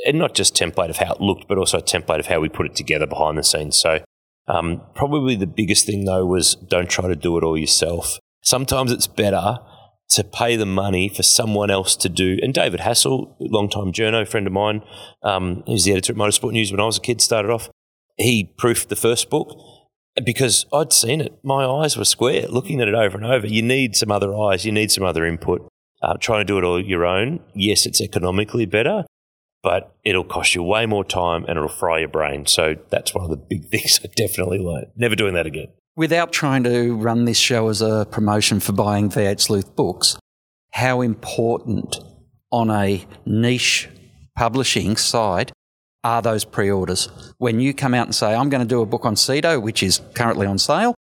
and 0.07 0.19
not 0.19 0.35
just 0.35 0.55
template 0.55 0.91
of 0.91 0.97
how 0.97 1.15
it 1.15 1.21
looked, 1.21 1.49
but 1.49 1.59
also 1.59 1.79
a 1.79 1.83
template 1.83 2.19
of 2.19 2.27
how 2.27 2.41
we 2.41 2.49
put 2.49 2.67
it 2.67 2.75
together 2.75 3.07
behind 3.07 3.39
the 3.39 3.45
scenes. 3.45 3.79
So 3.79 4.01
um, 4.49 4.83
probably 4.95 5.37
the 5.37 5.47
biggest 5.47 5.87
thing 5.87 6.05
though 6.05 6.27
was 6.27 6.55
don't 6.55 6.91
try 6.91 7.09
to 7.09 7.17
do 7.17 7.39
it 7.39 7.45
all 7.45 7.57
yourself. 7.57 8.19
Sometimes 8.43 8.91
it's 8.91 9.07
better 9.07 9.59
to 10.15 10.25
pay 10.25 10.57
the 10.57 10.67
money 10.67 11.09
for 11.09 11.23
someone 11.23 11.71
else 11.71 11.97
to 11.97 12.09
do. 12.09 12.39
And 12.43 12.53
David 12.53 12.81
Hassall, 12.81 13.35
long-time 13.39 13.93
journo 13.93 14.27
friend 14.27 14.47
of 14.47 14.53
mine, 14.53 14.83
um, 15.23 15.63
was 15.67 15.85
the 15.85 15.93
editor 15.93 16.13
at 16.13 16.19
Motorsport 16.19 16.53
News 16.53 16.71
when 16.71 16.81
I 16.81 16.85
was 16.85 16.99
a 16.99 17.01
kid, 17.01 17.21
started 17.21 17.51
off. 17.51 17.71
He 18.17 18.53
proofed 18.57 18.89
the 18.89 18.97
first 18.97 19.31
book 19.31 19.57
because 20.25 20.67
I'd 20.73 20.93
seen 20.93 21.21
it. 21.21 21.39
My 21.43 21.65
eyes 21.65 21.97
were 21.97 22.05
square 22.05 22.47
looking 22.49 22.81
at 22.81 22.89
it 22.89 22.95
over 22.95 23.17
and 23.17 23.27
over. 23.27 23.47
You 23.47 23.63
need 23.63 23.97
some 23.97 24.11
other 24.11 24.35
eyes, 24.37 24.65
you 24.65 24.73
need 24.73 24.91
some 24.91 25.05
other 25.05 25.25
input. 25.25 25.67
Uh, 26.03 26.17
trying 26.19 26.41
to 26.41 26.45
do 26.45 26.59
it 26.59 26.65
all 26.65 26.85
your 26.85 27.07
own, 27.07 27.39
yes, 27.55 27.87
it's 27.87 28.01
economically 28.01 28.67
better, 28.67 29.05
but 29.63 29.95
it'll 30.03 30.25
cost 30.25 30.53
you 30.53 30.63
way 30.63 30.85
more 30.85 31.05
time 31.05 31.45
and 31.45 31.57
it'll 31.57 31.69
fry 31.69 32.01
your 32.01 32.09
brain. 32.09 32.45
So 32.45 32.75
that's 32.91 33.15
one 33.15 33.25
of 33.25 33.31
the 33.31 33.37
big 33.37 33.67
things 33.71 34.01
I 34.03 34.09
definitely 34.09 34.59
learned. 34.59 34.89
Never 34.97 35.15
doing 35.15 35.35
that 35.35 35.47
again. 35.47 35.69
Without 35.95 36.33
trying 36.33 36.65
to 36.65 36.95
run 36.97 37.27
this 37.27 37.37
show 37.37 37.69
as 37.69 37.83
a 37.83 38.07
promotion 38.11 38.61
for 38.61 38.73
buying 38.73 39.11
V8 39.11 39.39
Sleuth 39.39 39.77
books, 39.77 40.17
how 40.71 41.03
important 41.03 41.99
on 42.51 42.71
a 42.71 43.07
niche 43.27 43.91
publishing 44.35 44.97
side 44.97 45.53
are 46.03 46.23
those 46.23 46.47
pre 46.47 46.71
orders? 46.71 47.11
When 47.37 47.61
you 47.61 47.75
come 47.75 47.93
out 47.93 48.07
and 48.07 48.15
say, 48.15 48.35
I'm 48.35 48.49
going 48.49 48.63
to 48.63 48.69
do 48.69 48.81
a 48.81 48.87
book 48.87 49.05
on 49.05 49.17
Cedo, 49.17 49.61
which 49.61 49.83
is 49.83 50.01
currently 50.15 50.47
on 50.47 50.57
sale 50.57 50.95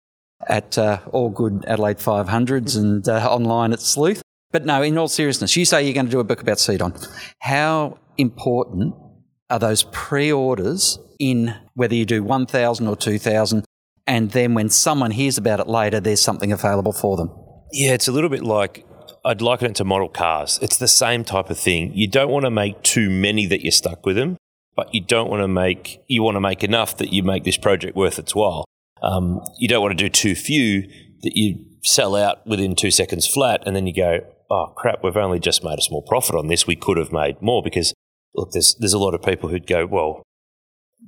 at 0.49 0.77
uh, 0.77 0.99
all 1.13 1.31
good 1.31 1.65
Adelaide 1.69 1.99
500s 1.99 2.77
and 2.77 3.09
uh, 3.09 3.31
online 3.31 3.73
at 3.73 3.81
Sleuth. 3.81 4.23
But 4.51 4.67
no, 4.67 4.83
in 4.83 4.99
all 4.99 5.07
seriousness, 5.07 5.57
you 5.57 5.65
say 5.65 5.85
you're 5.85 5.95
going 5.95 6.07
to 6.07 6.13
do 6.13 6.19
a 6.19 6.25
book 6.25 6.43
about 6.43 6.57
Cedo. 6.57 6.93
How 7.39 7.97
important 8.19 8.95
are 9.51 9.61
those 9.61 9.85
pre 9.85 10.33
orders 10.33 10.99
in 11.21 11.55
whether 11.75 11.95
you 11.95 12.05
do 12.05 12.25
1,000 12.25 12.89
or 12.89 12.97
2,000 12.97 13.65
and 14.11 14.33
then 14.33 14.55
when 14.55 14.69
someone 14.69 15.13
hears 15.13 15.39
about 15.39 15.61
it 15.61 15.69
later, 15.69 16.01
there's 16.01 16.21
something 16.21 16.51
available 16.51 16.93
for 16.93 17.17
them. 17.17 17.31
Yeah, 17.73 17.93
it's 17.93 18.09
a 18.09 18.13
little 18.13 18.29
bit 18.29 18.43
like 18.43 18.85
I'd 19.25 19.41
liken 19.41 19.71
it 19.71 19.77
to 19.77 19.85
model 19.85 20.09
cars. 20.09 20.59
It's 20.61 20.79
the 20.79 20.89
same 20.89 21.23
type 21.23 21.49
of 21.49 21.57
thing. 21.57 21.93
You 21.95 22.09
don't 22.09 22.29
want 22.29 22.45
to 22.45 22.51
make 22.51 22.83
too 22.83 23.09
many 23.09 23.47
that 23.47 23.63
you're 23.63 23.71
stuck 23.71 24.05
with 24.05 24.17
them, 24.17 24.37
but 24.75 24.93
you 24.93 25.01
don't 25.01 25.31
want 25.31 25.45
to 25.45 25.49
make 25.49 26.03
you 26.09 26.25
want 26.25 26.35
to 26.35 26.41
make 26.41 26.65
enough 26.65 26.97
that 26.97 27.13
you 27.13 27.23
make 27.23 27.45
this 27.45 27.57
project 27.57 27.95
worth 27.95 28.19
its 28.19 28.35
while. 28.35 28.65
Um, 29.01 29.43
you 29.59 29.69
don't 29.69 29.81
want 29.81 29.97
to 29.97 30.05
do 30.05 30.09
too 30.09 30.35
few 30.35 30.83
that 31.23 31.37
you 31.37 31.65
sell 31.85 32.17
out 32.17 32.45
within 32.45 32.75
two 32.75 32.91
seconds 32.91 33.29
flat, 33.29 33.63
and 33.65 33.77
then 33.77 33.87
you 33.87 33.95
go, 33.95 34.23
"Oh 34.51 34.73
crap, 34.77 35.05
we've 35.05 35.17
only 35.17 35.39
just 35.39 35.63
made 35.63 35.79
a 35.79 35.83
small 35.83 36.03
profit 36.03 36.35
on 36.35 36.49
this. 36.49 36.67
We 36.67 36.75
could 36.75 36.99
have 36.99 37.13
made 37.13 37.41
more." 37.41 37.63
Because 37.63 37.95
look, 38.35 38.51
there's 38.51 38.75
there's 38.81 38.93
a 38.93 38.99
lot 38.99 39.15
of 39.15 39.23
people 39.23 39.51
who'd 39.51 39.69
go, 39.69 39.87
"Well, 39.87 40.25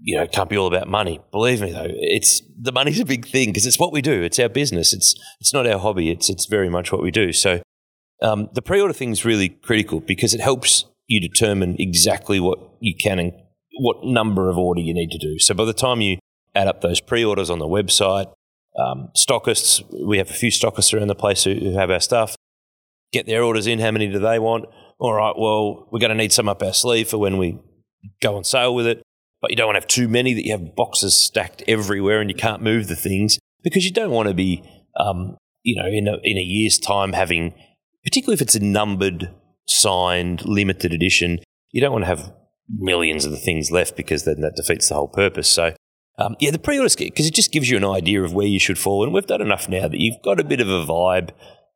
you 0.01 0.17
know, 0.17 0.23
it 0.23 0.33
can't 0.33 0.49
be 0.51 0.57
all 0.57 0.67
about 0.67 0.89
money. 0.89 1.21
Believe 1.31 1.61
me, 1.61 1.73
though, 1.73 1.87
it's 1.89 2.43
the 2.61 2.73
money's 2.73 3.01
a 3.01 3.05
big 3.05 3.27
thing 3.27 3.51
because 3.51 3.67
it's 3.67 3.79
what 3.79 3.93
we 3.93 4.03
do. 4.03 4.23
It's 4.23 4.39
our 4.39 4.49
business. 4.49 4.93
It's 4.93 5.15
it's 5.41 5.53
not 5.53 5.67
our 5.67 5.79
hobby. 5.79 6.11
It's 6.11 6.29
it's 6.29 6.47
very 6.47 6.69
much 6.69 6.93
what 6.93 7.03
we 7.03 7.11
do. 7.11 7.33
So 7.33 7.63
um, 8.23 8.49
the 8.55 8.63
pre-order 8.63 8.95
thing 8.95 9.11
is 9.11 9.25
really 9.25 9.49
critical 9.49 10.01
because 10.01 10.35
it 10.35 10.41
helps 10.41 10.85
you 11.09 11.21
determine 11.21 11.77
exactly 11.79 12.41
what 12.41 12.59
you 12.81 12.95
can 12.97 13.19
and 13.19 13.33
what 13.81 14.05
number 14.05 14.49
of 14.49 14.59
order 14.59 14.81
you 14.81 14.95
need 14.95 15.11
to 15.11 15.19
do. 15.19 15.39
So 15.39 15.55
by 15.55 15.65
the 15.65 15.73
time 15.73 16.01
you 16.01 16.19
add 16.55 16.69
up 16.69 16.81
those 16.81 17.01
pre-orders 17.01 17.51
on 17.51 17.59
the 17.59 17.67
website, 17.67 18.33
um, 18.79 19.11
stockists, 19.17 19.83
we 20.07 20.19
have 20.19 20.31
a 20.31 20.35
few 20.35 20.51
stockists 20.51 20.95
around 20.95 21.09
the 21.09 21.15
place 21.15 21.45
who, 21.45 21.55
who 21.55 21.73
have 21.73 21.91
our 21.91 22.01
stuff. 22.01 22.37
Get 23.13 23.27
their 23.27 23.43
orders 23.43 23.67
in. 23.67 23.79
How 23.79 23.91
many 23.91 24.09
do 24.09 24.19
they 24.19 24.39
want? 24.39 24.67
All 24.99 25.13
right. 25.13 25.35
Well, 25.37 25.89
we're 25.91 25.99
going 25.99 26.11
to 26.11 26.17
need 26.17 26.33
some 26.33 26.49
up 26.49 26.63
our 26.63 26.73
sleeve 26.73 27.09
for 27.09 27.19
when 27.19 27.37
we 27.37 27.59
go 28.23 28.37
on 28.37 28.45
sale 28.45 28.75
with 28.75 28.87
it. 28.87 29.03
But 29.43 29.51
you 29.51 29.57
don't 29.57 29.67
want 29.67 29.75
to 29.75 29.81
have 29.81 29.89
too 29.89 30.09
many 30.09 30.33
that 30.33 30.47
you 30.47 30.53
have 30.53 30.77
boxes 30.77 31.21
stacked 31.21 31.63
everywhere 31.67 32.21
and 32.21 32.31
you 32.31 32.37
can't 32.37 32.63
move 32.63 32.87
the 32.87 32.97
things 32.97 33.39
because 33.63 33.85
you 33.85 33.91
don't 33.91 34.13
want 34.13 34.29
to 34.29 34.35
be, 34.35 34.63
um, 34.97 35.37
you 35.65 35.77
know, 35.77 35.87
in 35.87 36.09
a, 36.09 36.17
in 36.23 36.39
a 36.39 36.43
year's 36.43 36.79
time 36.79 37.13
having, 37.13 37.53
particularly 38.05 38.35
if 38.35 38.41
it's 38.41 38.55
a 38.55 38.61
numbered, 38.61 39.35
signed, 39.67 40.45
limited 40.45 40.93
edition, 40.93 41.41
you 41.73 41.81
don't 41.81 41.93
want 41.93 42.05
to 42.05 42.09
have 42.09 42.33
millions 42.69 43.25
of 43.25 43.33
the 43.33 43.37
things 43.37 43.71
left 43.71 43.97
because 43.97 44.25
then 44.25 44.41
that 44.41 44.55
defeats 44.57 44.89
the 44.89 44.95
whole 44.95 45.09
purpose. 45.09 45.49
So, 45.49 45.75
um, 46.19 46.37
yeah, 46.39 46.51
the 46.51 46.59
pre-orders 46.59 46.95
because 46.95 47.27
it 47.27 47.35
just 47.35 47.53
gives 47.53 47.69
you 47.69 47.77
an 47.77 47.85
idea 47.85 48.23
of 48.23 48.33
where 48.33 48.47
you 48.47 48.61
should 48.61 48.79
fall, 48.79 49.03
and 49.03 49.13
we've 49.13 49.27
done 49.27 49.43
enough 49.43 49.69
now 49.69 49.89
that 49.89 49.99
you've 49.99 50.23
got 50.23 50.39
a 50.39 50.45
bit 50.45 50.61
of 50.61 50.69
a 50.69 50.85
vibe 50.85 51.31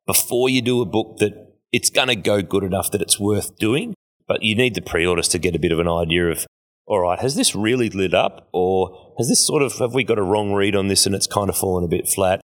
before 0.05 0.47
you 0.47 0.61
do 0.61 0.81
a 0.81 0.85
book 0.85 1.17
that 1.17 1.33
it's 1.71 1.89
going 1.89 2.07
to 2.07 2.15
go 2.15 2.41
good 2.41 2.63
enough 2.63 2.91
that 2.91 3.01
it's 3.01 3.19
worth 3.19 3.57
doing. 3.57 3.93
But 4.27 4.43
you 4.43 4.55
need 4.55 4.75
the 4.75 4.81
pre-orders 4.81 5.27
to 5.29 5.39
get 5.39 5.55
a 5.55 5.59
bit 5.59 5.71
of 5.71 5.79
an 5.79 5.87
idea 5.87 6.29
of, 6.29 6.45
all 6.87 7.01
right, 7.01 7.19
has 7.19 7.35
this 7.35 7.53
really 7.53 7.89
lit 7.89 8.13
up, 8.13 8.47
or 8.53 9.13
has 9.17 9.27
this 9.27 9.45
sort 9.45 9.61
of 9.61 9.73
have 9.79 9.93
we 9.93 10.03
got 10.03 10.17
a 10.17 10.23
wrong 10.23 10.53
read 10.53 10.75
on 10.75 10.87
this 10.87 11.05
and 11.05 11.13
it's 11.13 11.27
kind 11.27 11.49
of 11.49 11.57
fallen 11.57 11.83
a 11.83 11.87
bit 11.87 12.07
flat? 12.07 12.41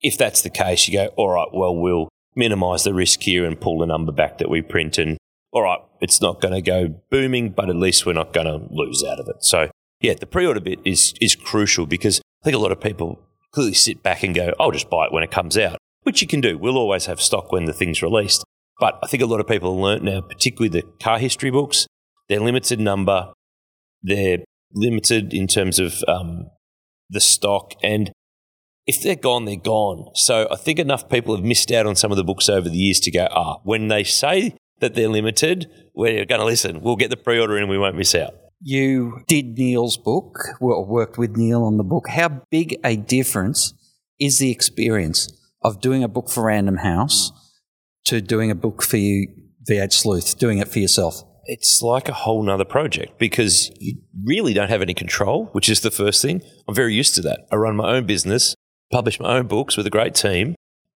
If 0.00 0.16
that's 0.16 0.40
the 0.40 0.50
case, 0.50 0.88
you 0.88 0.96
go, 0.96 1.06
all 1.16 1.30
right, 1.30 1.48
well, 1.52 1.76
we'll 1.76 2.08
minimise 2.34 2.84
the 2.84 2.94
risk 2.94 3.22
here 3.22 3.44
and 3.44 3.60
pull 3.60 3.80
the 3.80 3.86
number 3.86 4.12
back 4.12 4.38
that 4.38 4.48
we 4.48 4.62
print 4.62 4.96
and 4.96 5.18
all 5.52 5.62
right, 5.62 5.80
it's 6.00 6.20
not 6.20 6.40
going 6.40 6.54
to 6.54 6.62
go 6.62 6.88
booming, 7.10 7.50
but 7.50 7.68
at 7.68 7.76
least 7.76 8.06
we're 8.06 8.12
not 8.12 8.32
going 8.32 8.46
to 8.46 8.72
lose 8.72 9.04
out 9.04 9.18
of 9.18 9.28
it. 9.28 9.42
So, 9.42 9.68
yeah, 10.00 10.14
the 10.14 10.26
pre-order 10.26 10.60
bit 10.60 10.78
is 10.84 11.14
is 11.20 11.34
crucial 11.34 11.86
because 11.86 12.20
I 12.42 12.44
think 12.44 12.54
a 12.54 12.60
lot 12.60 12.72
of 12.72 12.80
people 12.80 13.20
clearly 13.50 13.74
sit 13.74 14.02
back 14.02 14.22
and 14.22 14.34
go, 14.34 14.52
"I'll 14.60 14.70
just 14.70 14.88
buy 14.88 15.06
it 15.06 15.12
when 15.12 15.24
it 15.24 15.30
comes 15.30 15.58
out," 15.58 15.78
which 16.04 16.22
you 16.22 16.28
can 16.28 16.40
do. 16.40 16.56
We'll 16.56 16.78
always 16.78 17.06
have 17.06 17.20
stock 17.20 17.50
when 17.50 17.64
the 17.64 17.72
thing's 17.72 18.02
released. 18.02 18.44
But 18.78 18.98
I 19.02 19.08
think 19.08 19.22
a 19.22 19.26
lot 19.26 19.40
of 19.40 19.48
people 19.48 19.78
learnt 19.78 20.04
now, 20.04 20.20
particularly 20.20 20.68
the 20.68 20.86
car 21.02 21.18
history 21.18 21.50
books, 21.50 21.86
they're 22.28 22.40
limited 22.40 22.80
number, 22.80 23.32
they're 24.02 24.38
limited 24.72 25.34
in 25.34 25.46
terms 25.46 25.78
of 25.78 26.02
um, 26.08 26.50
the 27.08 27.20
stock, 27.20 27.74
and 27.82 28.12
if 28.86 29.02
they're 29.02 29.14
gone, 29.14 29.44
they're 29.44 29.56
gone. 29.56 30.10
So 30.14 30.48
I 30.50 30.56
think 30.56 30.78
enough 30.78 31.08
people 31.08 31.36
have 31.36 31.44
missed 31.44 31.70
out 31.70 31.86
on 31.86 31.94
some 31.94 32.10
of 32.10 32.16
the 32.16 32.24
books 32.24 32.48
over 32.48 32.68
the 32.68 32.76
years 32.76 32.98
to 33.00 33.10
go, 33.10 33.28
ah, 33.30 33.58
when 33.62 33.88
they 33.88 34.04
say 34.04 34.56
that 34.80 34.94
they're 34.94 35.08
limited, 35.08 35.70
we're 35.94 36.24
going 36.24 36.40
to 36.40 36.44
listen. 36.44 36.80
We'll 36.80 36.96
get 36.96 37.10
the 37.10 37.16
pre 37.16 37.38
order 37.38 37.56
in 37.56 37.62
and 37.62 37.70
we 37.70 37.78
won't 37.78 37.96
miss 37.96 38.14
out. 38.14 38.34
You 38.60 39.22
did 39.26 39.56
Neil's 39.56 39.96
book, 39.96 40.38
well, 40.60 40.84
worked 40.84 41.16
with 41.16 41.36
Neil 41.36 41.62
on 41.62 41.76
the 41.76 41.84
book. 41.84 42.08
How 42.08 42.42
big 42.50 42.78
a 42.84 42.96
difference 42.96 43.74
is 44.18 44.38
the 44.38 44.50
experience 44.50 45.28
of 45.62 45.80
doing 45.80 46.02
a 46.02 46.08
book 46.08 46.28
for 46.28 46.44
Random 46.44 46.78
House 46.78 47.32
to 48.06 48.20
doing 48.20 48.50
a 48.50 48.54
book 48.54 48.82
for 48.82 48.96
you, 48.96 49.28
V8 49.70 49.92
Sleuth, 49.92 50.38
doing 50.38 50.58
it 50.58 50.68
for 50.68 50.78
yourself? 50.78 51.22
It's 51.44 51.82
like 51.82 52.08
a 52.08 52.12
whole 52.12 52.42
nother 52.42 52.64
project 52.64 53.18
because 53.18 53.70
you 53.78 53.96
really 54.24 54.52
don't 54.52 54.68
have 54.68 54.82
any 54.82 54.94
control, 54.94 55.46
which 55.52 55.68
is 55.68 55.80
the 55.80 55.90
first 55.90 56.22
thing. 56.22 56.42
I'm 56.68 56.74
very 56.74 56.94
used 56.94 57.14
to 57.16 57.22
that. 57.22 57.46
I 57.50 57.56
run 57.56 57.76
my 57.76 57.92
own 57.92 58.06
business, 58.06 58.54
publish 58.92 59.18
my 59.20 59.36
own 59.36 59.46
books 59.46 59.76
with 59.76 59.86
a 59.86 59.90
great 59.90 60.14
team, 60.14 60.54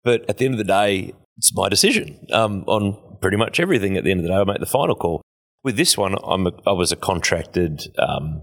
but 0.05 0.29
at 0.29 0.39
the 0.39 0.47
end 0.47 0.55
of 0.55 0.59
the 0.59 0.65
day, 0.65 1.13
it's 1.37 1.55
my 1.55 1.69
decision 1.69 2.27
um, 2.33 2.65
on 2.67 3.19
pretty 3.21 3.37
much 3.37 3.61
everything. 3.61 3.97
At 3.97 4.05
the 4.05 4.11
end 4.11 4.21
of 4.21 4.25
the 4.25 4.31
day, 4.31 4.37
I 4.37 4.45
make 4.45 4.61
the 4.61 4.67
final 4.67 4.95
call. 4.95 5.23
With 5.63 5.77
this 5.77 5.97
one, 5.97 6.17
I'm 6.25 6.47
a, 6.47 6.53
I 6.67 6.73
was 6.73 6.91
a 6.91 6.97
contracted 6.97 7.83
um, 7.99 8.43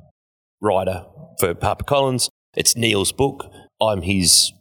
writer 0.61 1.05
for 1.39 1.53
HarperCollins. 1.53 2.29
It's 2.55 2.75
Neil's 2.75 3.11
book. 3.11 3.45
I'm 3.81 4.01
his, 4.01 4.51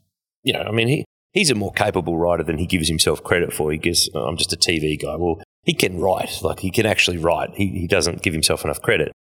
you 0.43 0.53
know, 0.53 0.63
I 0.63 0.71
mean, 0.71 0.89
he, 0.89 1.05
he's 1.33 1.51
a 1.51 1.55
more 1.55 1.73
capable 1.73 2.19
writer 2.19 2.43
than 2.43 2.59
he 2.59 2.67
gives 2.67 2.89
himself 2.89 3.23
credit 3.23 3.53
for. 3.53 3.73
He 3.73 3.79
gives, 3.79 4.09
I'm 4.15 4.37
just 4.37 4.53
a 4.53 4.57
TV 4.57 5.01
guy. 5.01 5.17
Well, 5.17 5.41
he 5.67 5.75
can 5.75 6.01
write, 6.01 6.39
like 6.43 6.61
he 6.61 6.71
can 6.71 6.87
actually 6.87 7.19
write. 7.19 7.51
He, 7.55 7.67
he 7.69 7.87
doesn't 7.89 8.23
give 8.23 8.33
himself 8.33 8.65
enough 8.65 8.81
credit. 8.81 9.13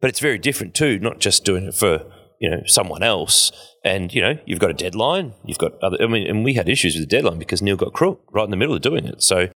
But 0.00 0.10
it's 0.10 0.20
very 0.20 0.38
different 0.38 0.74
too, 0.74 0.98
not 0.98 1.18
just 1.18 1.46
doing 1.46 1.64
it 1.64 1.74
for, 1.74 2.04
you 2.38 2.50
know, 2.50 2.62
someone 2.66 3.02
else. 3.02 3.50
And, 3.82 4.14
you 4.14 4.20
know, 4.20 4.38
you've 4.44 4.58
got 4.58 4.70
a 4.70 4.74
deadline. 4.74 5.32
You've 5.46 5.58
got 5.58 5.82
other, 5.82 5.96
I 6.00 6.06
mean, 6.06 6.26
and 6.26 6.44
we 6.44 6.54
had 6.54 6.68
issues 6.68 6.94
with 6.94 7.08
the 7.08 7.16
deadline 7.16 7.38
because 7.38 7.62
Neil 7.62 7.76
got 7.76 7.94
crook 7.94 8.22
right 8.32 8.44
in 8.44 8.50
the 8.50 8.56
middle 8.58 8.74
of 8.74 8.82
doing 8.82 9.06
it. 9.06 9.22
So 9.22 9.48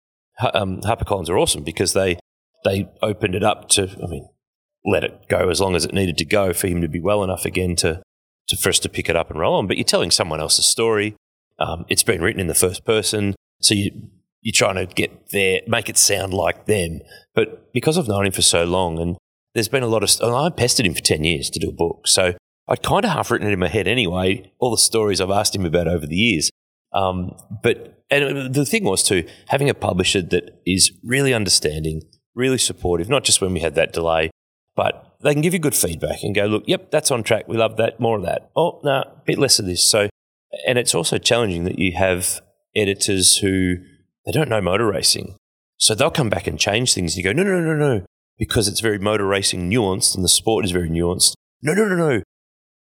um, 0.55 0.83
HarperCollins 0.83 1.29
are 1.29 1.37
awesome 1.37 1.65
because 1.65 1.93
they 1.93 2.19
they 2.65 2.89
opened 3.03 3.35
it 3.35 3.43
up 3.43 3.69
to, 3.71 3.91
I 4.03 4.07
mean, 4.07 4.29
let 4.85 5.05
it 5.05 5.29
go 5.29 5.51
as 5.51 5.61
long 5.61 5.75
as 5.75 5.85
it 5.85 5.93
needed 5.93 6.17
to 6.19 6.25
go 6.25 6.53
for 6.53 6.69
him 6.69 6.81
to 6.81 6.89
be 6.89 7.01
well 7.01 7.25
enough 7.25 7.45
again 7.45 7.75
to, 7.77 8.03
to 8.49 8.57
for 8.57 8.69
us 8.69 8.79
to 8.81 8.89
pick 8.89 9.09
it 9.09 9.17
up 9.17 9.31
and 9.31 9.39
roll 9.41 9.57
on. 9.57 9.67
But 9.67 9.79
you're 9.79 9.85
telling 9.85 10.13
someone 10.13 10.41
else's 10.41 10.67
story. 10.67 11.17
Um, 11.59 11.87
it's 11.89 12.05
been 12.05 12.23
written 12.23 12.41
in 12.41 12.47
the 12.47 12.55
first 12.55 12.85
person, 12.85 13.35
so 13.61 13.75
you 13.75 14.11
you're 14.47 14.53
trying 14.53 14.77
to 14.77 14.87
get 14.87 15.31
there, 15.31 15.61
make 15.67 15.89
it 15.89 15.99
sound 15.99 16.33
like 16.33 16.67
them. 16.67 17.01
But 17.35 17.73
because 17.73 17.99
I've 17.99 18.07
known 18.07 18.27
him 18.27 18.33
for 18.33 18.43
so 18.43 18.63
long, 18.63 19.01
and 19.01 19.17
there's 19.55 19.67
been 19.67 19.83
a 19.83 19.89
lot 19.89 20.05
of, 20.05 20.23
I 20.23 20.51
pestered 20.51 20.87
him 20.87 20.95
for 20.95 21.01
ten 21.01 21.25
years 21.25 21.51
to 21.51 21.59
do 21.59 21.69
a 21.69 21.73
book, 21.73 22.07
so 22.07 22.35
I'd 22.69 22.85
kind 22.85 23.05
of 23.05 23.11
half 23.11 23.33
written 23.33 23.49
it 23.49 23.53
in 23.53 23.59
my 23.59 23.67
head 23.67 23.89
anyway. 23.89 24.53
All 24.61 24.71
the 24.71 24.79
stories 24.79 25.21
I've 25.21 25.33
asked 25.33 25.57
him 25.57 25.67
about 25.67 25.89
over 25.89 26.07
the 26.07 26.15
years, 26.15 26.49
um, 26.93 27.33
but 27.61 28.05
and 28.09 28.55
the 28.55 28.65
thing 28.65 28.85
was 28.85 29.03
too 29.03 29.27
having 29.49 29.69
a 29.69 29.75
publisher 29.75 30.23
that 30.23 30.61
is 30.65 30.93
really 31.03 31.35
understanding, 31.35 32.03
really 32.37 32.59
supportive. 32.59 33.09
Not 33.09 33.25
just 33.25 33.41
when 33.41 33.53
we 33.53 33.59
had 33.59 33.75
that 33.75 33.93
delay, 33.93 34.31
but 34.77 35.17
they 35.23 35.33
can 35.33 35.43
give 35.43 35.55
you 35.55 35.59
good 35.59 35.75
feedback 35.75 36.23
and 36.23 36.37
go, 36.37 36.47
look, 36.47 36.63
yep, 36.69 36.93
that's 36.93 37.11
on 37.11 37.25
track. 37.25 37.49
We 37.49 37.57
love 37.57 37.79
that. 37.79 37.99
More 37.99 38.17
of 38.17 38.23
that. 38.23 38.53
Oh 38.55 38.81
no, 38.85 38.93
a 38.93 39.23
bit 39.25 39.39
less 39.39 39.59
of 39.59 39.67
this. 39.67 39.91
So, 39.91 40.09
and 40.69 40.79
it's 40.79 40.95
also 40.95 41.19
challenging 41.19 41.65
that 41.65 41.81
you 41.81 41.97
have 41.97 42.41
editors 42.77 43.39
who 43.39 43.79
they 44.27 44.33
don't 44.33 44.49
know 44.49 44.61
motor 44.61 44.87
racing, 44.87 45.37
so 45.79 45.95
they'll 45.95 46.11
come 46.11 46.29
back 46.29 46.47
and 46.47 46.59
change 46.59 46.93
things. 46.93 47.15
And 47.15 47.25
you 47.25 47.25
go, 47.25 47.33
no, 47.33 47.43
no, 47.43 47.61
no, 47.61 47.77
no, 47.77 48.07
because 48.39 48.69
it's 48.69 48.81
very 48.81 48.99
motor 48.99 49.27
racing 49.27 49.71
nuanced 49.71 50.15
and 50.15 50.25
the 50.25 50.29
sport 50.29 50.65
is 50.65 50.73
very 50.73 50.91
nuanced. 50.91 51.35
No, 51.63 51.73
no, 51.73 51.87
no, 51.87 51.97
no. 51.97 52.23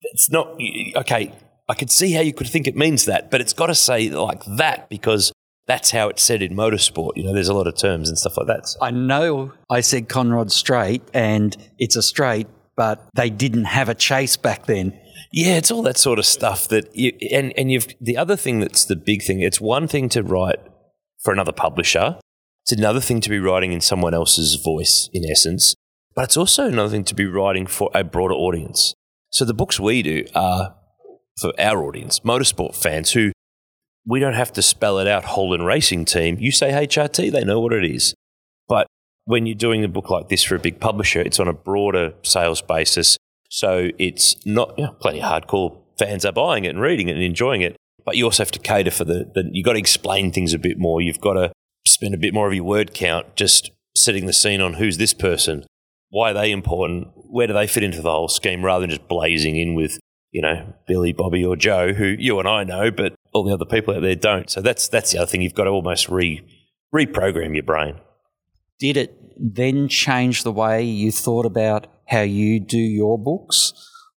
It's 0.02 0.32
not 0.32 0.60
okay. 0.96 1.34
I 1.68 1.74
could 1.74 1.92
see 1.92 2.14
how 2.14 2.22
you 2.22 2.34
could 2.34 2.48
think 2.48 2.68
it 2.68 2.76
means 2.76 3.06
that, 3.06 3.32
but 3.32 3.42
it's 3.42 3.54
got 3.54 3.68
to 3.68 3.76
say 3.76 4.10
like 4.10 4.44
that 4.58 4.88
because 4.90 5.32
that's 5.68 5.92
how 5.92 6.10
it's 6.10 6.22
said 6.22 6.42
in 6.42 6.56
motorsport. 6.56 7.12
You 7.16 7.24
know, 7.24 7.34
there's 7.34 7.48
a 7.48 7.54
lot 7.54 7.68
of 7.68 7.76
terms 7.76 8.10
and 8.10 8.18
stuff 8.18 8.38
like 8.38 8.48
that. 8.48 8.68
So. 8.68 8.80
I 8.82 8.92
know 8.92 9.52
I 9.70 9.82
said 9.82 10.08
Conrod 10.08 10.52
straight 10.52 11.02
and 11.14 11.56
it's 11.80 11.96
a 11.96 12.04
straight, 12.04 12.48
but 12.76 13.08
they 13.16 13.30
didn't 13.30 13.66
have 13.66 13.90
a 13.90 13.96
chase 13.96 14.38
back 14.38 14.68
then. 14.68 15.00
Yeah, 15.32 15.56
it's 15.56 15.72
all 15.72 15.82
that 15.84 15.98
sort 15.98 16.20
of 16.20 16.26
stuff 16.26 16.68
that 16.68 16.96
you, 16.96 17.14
and, 17.32 17.52
and 17.58 17.72
you've, 17.72 17.88
the 18.00 18.16
other 18.16 18.36
thing 18.36 18.60
that's 18.60 18.86
the 18.86 18.96
big 18.96 19.24
thing, 19.24 19.42
it's 19.42 19.60
one 19.60 19.88
thing 19.88 20.08
to 20.10 20.22
write 20.22 20.60
for 21.26 21.34
another 21.34 21.52
publisher. 21.52 22.18
It's 22.64 22.72
another 22.72 23.02
thing 23.02 23.20
to 23.22 23.30
be 23.30 23.40
writing 23.40 23.74
in 23.74 23.82
someone 23.82 24.14
else's 24.14 24.56
voice, 24.56 25.10
in 25.12 25.24
essence, 25.30 25.76
but 26.16 26.26
it's 26.26 26.38
also 26.38 26.68
another 26.68 26.90
thing 26.90 27.04
to 27.04 27.16
be 27.16 27.26
writing 27.26 27.68
for 27.68 27.90
a 27.94 28.04
broader 28.04 28.36
audience. 28.36 28.94
So 29.32 29.44
the 29.44 29.54
books 29.54 29.80
we 29.80 30.02
do 30.02 30.26
are 30.34 30.76
for 31.42 31.52
our 31.60 31.84
audience, 31.84 32.22
motorsport 32.22 32.76
fans 32.76 33.12
who 33.12 33.34
we 34.08 34.20
don't 34.20 34.34
have 34.34 34.54
to 34.54 34.62
spell 34.62 35.00
it 35.00 35.08
out, 35.08 35.26
Holden 35.26 35.64
Racing 35.64 36.06
Team. 36.06 36.38
You 36.40 36.52
say 36.52 36.72
HRT, 36.72 37.32
they 37.32 37.44
know 37.44 37.60
what 37.60 37.74
it 37.74 37.84
is. 37.84 38.14
But 38.68 38.88
when 39.26 39.46
you're 39.46 39.56
doing 39.56 39.84
a 39.84 39.88
book 39.88 40.10
like 40.10 40.30
this 40.30 40.44
for 40.44 40.56
a 40.56 40.60
big 40.60 40.80
publisher, 40.80 41.20
it's 41.20 41.40
on 41.40 41.48
a 41.48 41.54
broader 41.54 42.14
sales 42.22 42.62
basis. 42.62 43.18
So 43.50 43.90
it's 43.98 44.36
not, 44.46 44.78
you 44.78 44.86
know, 44.86 44.94
plenty 44.94 45.22
of 45.22 45.26
hardcore 45.26 45.82
fans 45.98 46.24
are 46.24 46.32
buying 46.32 46.66
it 46.66 46.70
and 46.70 46.82
reading 46.82 47.10
it 47.10 47.16
and 47.16 47.24
enjoying 47.24 47.62
it. 47.62 47.76
But 48.06 48.18
you 48.18 48.26
also 48.26 48.44
have 48.44 48.52
to 48.52 48.60
cater 48.60 48.92
for 48.92 49.04
the, 49.04 49.32
the 49.34 49.50
you've 49.52 49.66
got 49.66 49.74
to 49.74 49.80
explain 49.80 50.32
things 50.32 50.54
a 50.54 50.60
bit 50.60 50.78
more. 50.78 51.02
You've 51.02 51.22
got 51.22 51.34
to 51.34 51.52
spend 51.86 52.14
a 52.14 52.20
bit 52.20 52.34
more 52.34 52.48
of 52.48 52.54
your 52.54 52.64
word 52.64 52.94
count 52.94 53.36
just 53.36 53.72
setting 53.96 54.26
the 54.26 54.34
scene 54.34 54.62
on 54.62 54.74
who's 54.74 54.98
this 54.98 55.14
person, 55.14 55.66
why 56.10 56.32
are 56.32 56.34
they 56.34 56.52
important, 56.52 57.08
where 57.16 57.48
do 57.48 57.54
they 57.54 57.68
fit 57.68 57.84
into 57.84 58.02
the 58.02 58.12
whole 58.12 58.28
scheme, 58.28 58.64
rather 58.64 58.82
than 58.82 58.90
just 58.90 59.08
blazing 59.08 59.56
in 59.58 59.74
with 59.74 60.00
you 60.36 60.42
know, 60.42 60.74
Billy, 60.86 61.14
Bobby, 61.14 61.46
or 61.46 61.56
Joe, 61.56 61.94
who 61.94 62.08
you 62.20 62.40
and 62.40 62.48
I 62.48 62.66
know, 62.66 62.92
but 62.92 63.16
all 63.32 63.46
the 63.46 63.54
other 63.54 63.64
people 63.64 63.96
out 63.96 64.02
there 64.02 64.16
don't. 64.16 64.50
So 64.50 64.60
that's 64.60 64.90
that's 64.90 65.14
the 65.14 65.20
other 65.20 65.32
thing. 65.32 65.42
You've 65.42 65.54
got 65.54 65.64
to 65.64 65.70
almost 65.70 66.10
re 66.10 66.42
reprogram 66.94 67.54
your 67.54 67.64
brain. 67.64 68.02
Did 68.78 68.98
it 68.98 69.18
then 69.38 69.88
change 69.88 70.44
the 70.44 70.52
way 70.52 70.84
you 70.84 71.10
thought 71.10 71.46
about 71.46 71.88
how 72.10 72.20
you 72.20 72.60
do 72.60 72.78
your 72.78 73.18
books, 73.18 73.72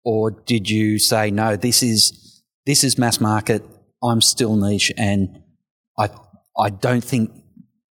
or 0.07 0.31
did 0.31 0.71
you 0.71 0.99
say 0.99 1.31
no? 1.31 1.55
This 1.55 1.83
is 1.83 2.43
this 2.65 2.83
is 2.83 2.97
mass 2.97 3.21
market. 3.21 3.63
I'm 4.03 4.21
still 4.21 4.57
niche, 4.57 4.93
and 4.97 5.43
I 5.99 6.11
I 6.59 6.71
don't 6.71 7.05
think 7.05 7.31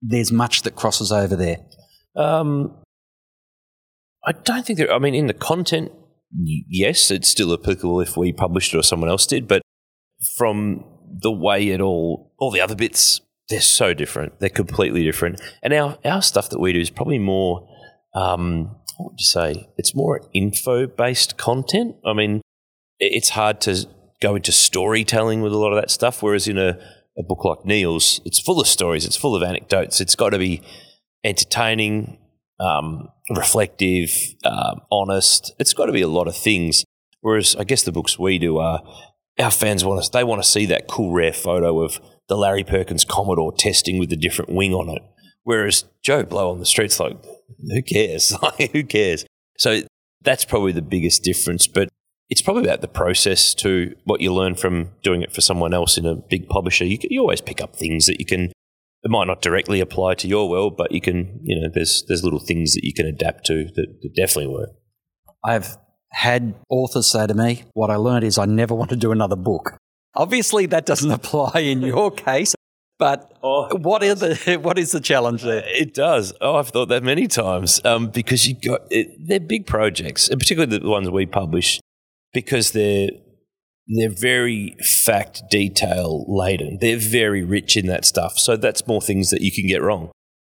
there's 0.02 0.32
much 0.32 0.62
that 0.62 0.74
crosses 0.76 1.10
over 1.10 1.36
there. 1.36 1.58
Um, 2.16 2.76
I 4.26 4.32
don't 4.32 4.64
think 4.64 4.78
there. 4.78 4.92
I 4.92 4.98
mean, 4.98 5.14
in 5.14 5.26
the 5.26 5.34
content 5.34 5.92
yes, 6.36 7.10
it's 7.10 7.28
still 7.28 7.52
applicable 7.52 8.00
if 8.00 8.16
we 8.16 8.32
published 8.32 8.74
it 8.74 8.78
or 8.78 8.82
someone 8.82 9.10
else 9.10 9.26
did, 9.26 9.46
but 9.46 9.62
from 10.36 10.84
the 11.20 11.30
way 11.30 11.68
it 11.68 11.80
all, 11.80 12.32
all 12.38 12.50
the 12.50 12.60
other 12.60 12.74
bits, 12.74 13.20
they're 13.48 13.60
so 13.60 13.94
different. 13.94 14.40
They're 14.40 14.48
completely 14.48 15.04
different. 15.04 15.40
And 15.62 15.72
our, 15.72 15.98
our 16.04 16.22
stuff 16.22 16.50
that 16.50 16.58
we 16.58 16.72
do 16.72 16.80
is 16.80 16.90
probably 16.90 17.18
more 17.18 17.68
um, 18.14 18.76
what 18.96 19.12
would 19.12 19.20
you 19.20 19.26
say? 19.26 19.68
It's 19.76 19.94
more 19.94 20.20
info 20.32 20.86
based 20.86 21.36
content. 21.36 21.96
I 22.06 22.12
mean, 22.14 22.40
it's 22.98 23.30
hard 23.30 23.60
to 23.62 23.86
go 24.24 24.34
into 24.34 24.52
storytelling 24.52 25.42
with 25.42 25.52
a 25.52 25.58
lot 25.58 25.72
of 25.72 25.80
that 25.80 25.90
stuff. 25.90 26.22
Whereas 26.22 26.48
in 26.48 26.56
a, 26.56 26.78
a 27.18 27.22
book 27.22 27.44
like 27.44 27.64
Neil's, 27.64 28.20
it's 28.24 28.40
full 28.40 28.60
of 28.60 28.66
stories, 28.66 29.04
it's 29.04 29.16
full 29.16 29.36
of 29.36 29.42
anecdotes. 29.42 30.00
It's 30.00 30.14
got 30.14 30.30
to 30.30 30.38
be 30.38 30.62
entertaining, 31.22 32.18
um, 32.58 33.08
reflective, 33.28 34.10
um, 34.44 34.80
honest. 34.90 35.52
It's 35.58 35.74
got 35.74 35.86
to 35.86 35.92
be 35.92 36.00
a 36.00 36.08
lot 36.08 36.26
of 36.26 36.36
things. 36.36 36.84
Whereas 37.20 37.54
I 37.56 37.64
guess 37.64 37.82
the 37.82 37.92
books 37.92 38.18
we 38.18 38.38
do 38.38 38.58
are 38.58 38.82
our 39.38 39.50
fans 39.50 39.84
want 39.84 40.00
us. 40.00 40.08
They 40.08 40.24
want 40.24 40.42
to 40.42 40.48
see 40.48 40.64
that 40.66 40.88
cool 40.88 41.12
rare 41.12 41.32
photo 41.32 41.80
of 41.80 42.00
the 42.28 42.36
Larry 42.36 42.64
Perkins 42.64 43.04
Commodore 43.04 43.52
testing 43.52 43.98
with 43.98 44.10
a 44.12 44.16
different 44.16 44.50
wing 44.52 44.72
on 44.72 44.88
it. 44.88 45.02
Whereas 45.42 45.84
Joe 46.02 46.22
Blow 46.22 46.50
on 46.50 46.60
the 46.60 46.66
streets, 46.66 46.98
like, 46.98 47.16
who 47.60 47.82
cares? 47.82 48.34
Who 48.72 48.84
cares? 48.84 49.26
So 49.58 49.82
that's 50.22 50.46
probably 50.46 50.72
the 50.72 50.82
biggest 50.82 51.22
difference. 51.22 51.66
But 51.66 51.88
it's 52.30 52.42
probably 52.42 52.64
about 52.64 52.80
the 52.80 52.88
process 52.88 53.54
to 53.54 53.94
what 54.04 54.20
you 54.20 54.32
learn 54.32 54.54
from 54.54 54.90
doing 55.02 55.22
it 55.22 55.32
for 55.32 55.40
someone 55.40 55.74
else 55.74 55.98
in 55.98 56.06
a 56.06 56.14
big 56.14 56.48
publisher. 56.48 56.84
You, 56.84 56.98
you 57.02 57.20
always 57.20 57.40
pick 57.40 57.60
up 57.60 57.76
things 57.76 58.06
that 58.06 58.18
you 58.18 58.26
can. 58.26 58.52
It 59.02 59.10
might 59.10 59.26
not 59.26 59.42
directly 59.42 59.80
apply 59.80 60.14
to 60.14 60.28
your 60.28 60.48
world, 60.48 60.76
but 60.76 60.92
you 60.92 61.00
can. 61.00 61.40
You 61.42 61.60
know, 61.60 61.68
there's 61.72 62.04
there's 62.08 62.24
little 62.24 62.38
things 62.40 62.74
that 62.74 62.84
you 62.84 62.94
can 62.94 63.06
adapt 63.06 63.44
to 63.46 63.64
that, 63.74 64.00
that 64.02 64.14
definitely 64.14 64.52
work. 64.52 64.70
I've 65.44 65.76
had 66.14 66.54
authors 66.70 67.10
say 67.10 67.26
to 67.26 67.34
me, 67.34 67.64
what 67.74 67.90
I 67.90 67.96
learned 67.96 68.24
is 68.24 68.38
I 68.38 68.46
never 68.46 68.74
want 68.74 68.90
to 68.90 68.96
do 68.96 69.12
another 69.12 69.36
book. 69.36 69.76
Obviously, 70.14 70.66
that 70.66 70.86
doesn't 70.86 71.10
apply 71.20 71.60
in 71.60 71.82
your 71.82 72.10
case, 72.10 72.54
but 72.98 73.36
what, 73.42 74.02
are 74.02 74.14
the, 74.14 74.58
what 74.62 74.78
is 74.78 74.92
the 74.92 75.00
challenge 75.00 75.42
there? 75.42 75.64
It 75.66 75.92
does. 75.92 76.32
Oh, 76.40 76.56
I've 76.56 76.68
thought 76.68 76.88
that 76.88 77.02
many 77.02 77.26
times 77.26 77.80
um, 77.84 78.08
because 78.08 78.46
you 78.46 78.54
got 78.54 78.82
it, 78.90 79.08
they're 79.18 79.40
big 79.40 79.66
projects, 79.66 80.28
and 80.28 80.38
particularly 80.38 80.78
the 80.78 80.88
ones 80.88 81.10
we 81.10 81.26
publish, 81.26 81.80
because 82.34 82.72
they're 82.72 83.10
they're 83.86 84.10
very 84.10 84.76
fact 85.04 85.42
detail 85.50 86.24
laden. 86.28 86.78
They're 86.80 86.96
very 86.96 87.42
rich 87.44 87.76
in 87.76 87.86
that 87.86 88.04
stuff. 88.04 88.38
So 88.38 88.56
that's 88.56 88.86
more 88.86 89.00
things 89.00 89.30
that 89.30 89.42
you 89.42 89.52
can 89.52 89.66
get 89.66 89.82
wrong. 89.82 90.10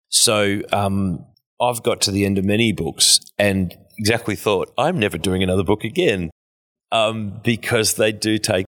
So 0.09 0.63
um, 0.73 1.27
I've 1.61 1.83
got 1.83 2.01
to 2.03 2.11
the 2.11 2.25
end 2.25 2.39
of 2.39 2.45
many 2.45 2.73
books 2.73 3.21
and 3.39 3.77
exactly 3.99 4.35
thought 4.35 4.73
I'm 4.79 4.99
never 4.99 5.19
doing 5.19 5.43
another 5.43 5.63
book 5.63 5.85
again 5.85 6.31
um, 6.91 7.41
because 7.45 7.95
they 7.95 8.13
do 8.13 8.39
take 8.39 8.65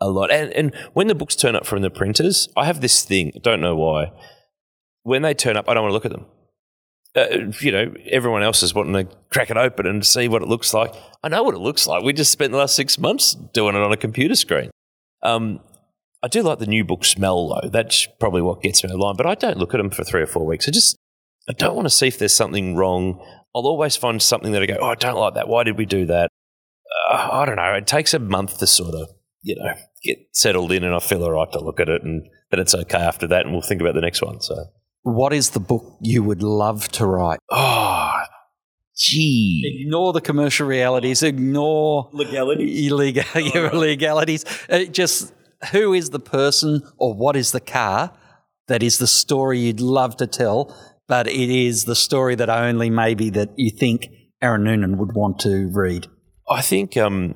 a 0.00 0.08
lot. 0.08 0.32
And, 0.32 0.50
and 0.52 0.74
when 0.94 1.06
the 1.06 1.14
books 1.14 1.36
turn 1.36 1.54
up 1.54 1.64
from 1.64 1.82
the 1.82 1.90
printers, 1.90 2.48
I 2.56 2.64
have 2.64 2.80
this 2.80 3.04
thing. 3.04 3.32
Don't 3.40 3.60
know 3.60 3.76
why. 3.76 4.10
When 5.04 5.22
they 5.22 5.34
turn 5.34 5.56
up, 5.56 5.68
I 5.68 5.74
don't 5.74 5.84
want 5.84 5.90
to 5.90 5.94
look 5.94 6.06
at 6.06 6.12
them. 6.12 6.26
Uh, 7.14 7.50
you 7.60 7.70
know, 7.70 7.94
everyone 8.10 8.42
else 8.42 8.62
is 8.62 8.74
wanting 8.74 8.94
to 8.94 9.14
crack 9.30 9.50
it 9.50 9.56
open 9.56 9.86
and 9.86 10.04
see 10.04 10.28
what 10.28 10.42
it 10.42 10.48
looks 10.48 10.72
like. 10.72 10.94
I 11.22 11.28
know 11.28 11.42
what 11.42 11.54
it 11.54 11.58
looks 11.58 11.86
like. 11.86 12.02
We 12.02 12.12
just 12.14 12.32
spent 12.32 12.52
the 12.52 12.58
last 12.58 12.74
six 12.74 12.98
months 12.98 13.34
doing 13.34 13.76
it 13.76 13.82
on 13.82 13.92
a 13.92 13.98
computer 13.98 14.34
screen. 14.34 14.70
Um, 15.22 15.60
I 16.22 16.28
do 16.28 16.42
like 16.42 16.58
the 16.58 16.66
new 16.66 16.84
book 16.84 17.04
smell 17.04 17.48
though. 17.48 17.68
That's 17.68 18.06
probably 18.18 18.42
what 18.42 18.62
gets 18.62 18.82
me 18.82 18.90
in 18.90 18.98
line. 18.98 19.16
But 19.16 19.26
I 19.26 19.34
don't 19.34 19.58
look 19.58 19.74
at 19.74 19.78
them 19.78 19.90
for 19.90 20.04
three 20.04 20.22
or 20.22 20.26
four 20.26 20.46
weeks. 20.46 20.68
I 20.68 20.70
just 20.70 20.96
I 21.48 21.52
don't 21.52 21.74
want 21.74 21.86
to 21.86 21.90
see 21.90 22.06
if 22.06 22.18
there's 22.18 22.34
something 22.34 22.76
wrong. 22.76 23.20
I'll 23.54 23.66
always 23.66 23.96
find 23.96 24.22
something 24.22 24.52
that 24.52 24.62
I 24.62 24.66
go, 24.66 24.78
oh, 24.80 24.86
I 24.86 24.94
don't 24.94 25.18
like 25.18 25.34
that. 25.34 25.48
Why 25.48 25.64
did 25.64 25.76
we 25.76 25.84
do 25.84 26.06
that? 26.06 26.30
Uh, 27.10 27.28
I 27.32 27.44
don't 27.44 27.56
know. 27.56 27.74
It 27.74 27.86
takes 27.86 28.14
a 28.14 28.18
month 28.18 28.58
to 28.58 28.66
sort 28.66 28.94
of 28.94 29.08
you 29.42 29.56
know 29.56 29.74
get 30.04 30.18
settled 30.32 30.72
in, 30.72 30.84
and 30.84 30.94
I 30.94 31.00
feel 31.00 31.22
all 31.22 31.32
right 31.32 31.50
to 31.52 31.60
look 31.60 31.80
at 31.80 31.88
it, 31.88 32.02
and 32.02 32.28
then 32.50 32.60
it's 32.60 32.74
okay 32.74 32.98
after 32.98 33.26
that, 33.28 33.44
and 33.44 33.52
we'll 33.52 33.62
think 33.62 33.80
about 33.80 33.94
the 33.94 34.00
next 34.00 34.22
one. 34.22 34.40
So, 34.40 34.54
What 35.02 35.32
is 35.32 35.50
the 35.50 35.60
book 35.60 35.96
you 36.00 36.22
would 36.22 36.42
love 36.42 36.88
to 36.92 37.06
write? 37.06 37.38
oh, 37.50 38.12
gee, 38.96 39.80
Ignore 39.82 40.12
the 40.12 40.20
commercial 40.20 40.66
realities, 40.66 41.22
ignore 41.22 42.08
legality. 42.12 42.86
illegal 42.86 43.24
illegalities. 43.34 44.44
Uh, 44.70 44.84
just 44.84 45.32
who 45.72 45.92
is 45.92 46.10
the 46.10 46.20
person 46.20 46.82
or 46.98 47.14
what 47.14 47.36
is 47.36 47.52
the 47.52 47.60
car 47.60 48.12
that 48.68 48.82
is 48.82 48.98
the 48.98 49.06
story 49.06 49.58
you'd 49.58 49.80
love 49.80 50.16
to 50.16 50.26
tell, 50.26 50.74
but 51.08 51.26
it 51.26 51.50
is 51.50 51.84
the 51.84 51.96
story 51.96 52.34
that 52.36 52.48
only 52.48 52.90
maybe 52.90 53.28
that 53.30 53.50
you 53.56 53.70
think 53.70 54.08
Aaron 54.40 54.64
Noonan 54.64 54.98
would 54.98 55.14
want 55.14 55.40
to 55.40 55.68
read. 55.72 56.06
I 56.48 56.62
think 56.62 56.96
um, 56.96 57.34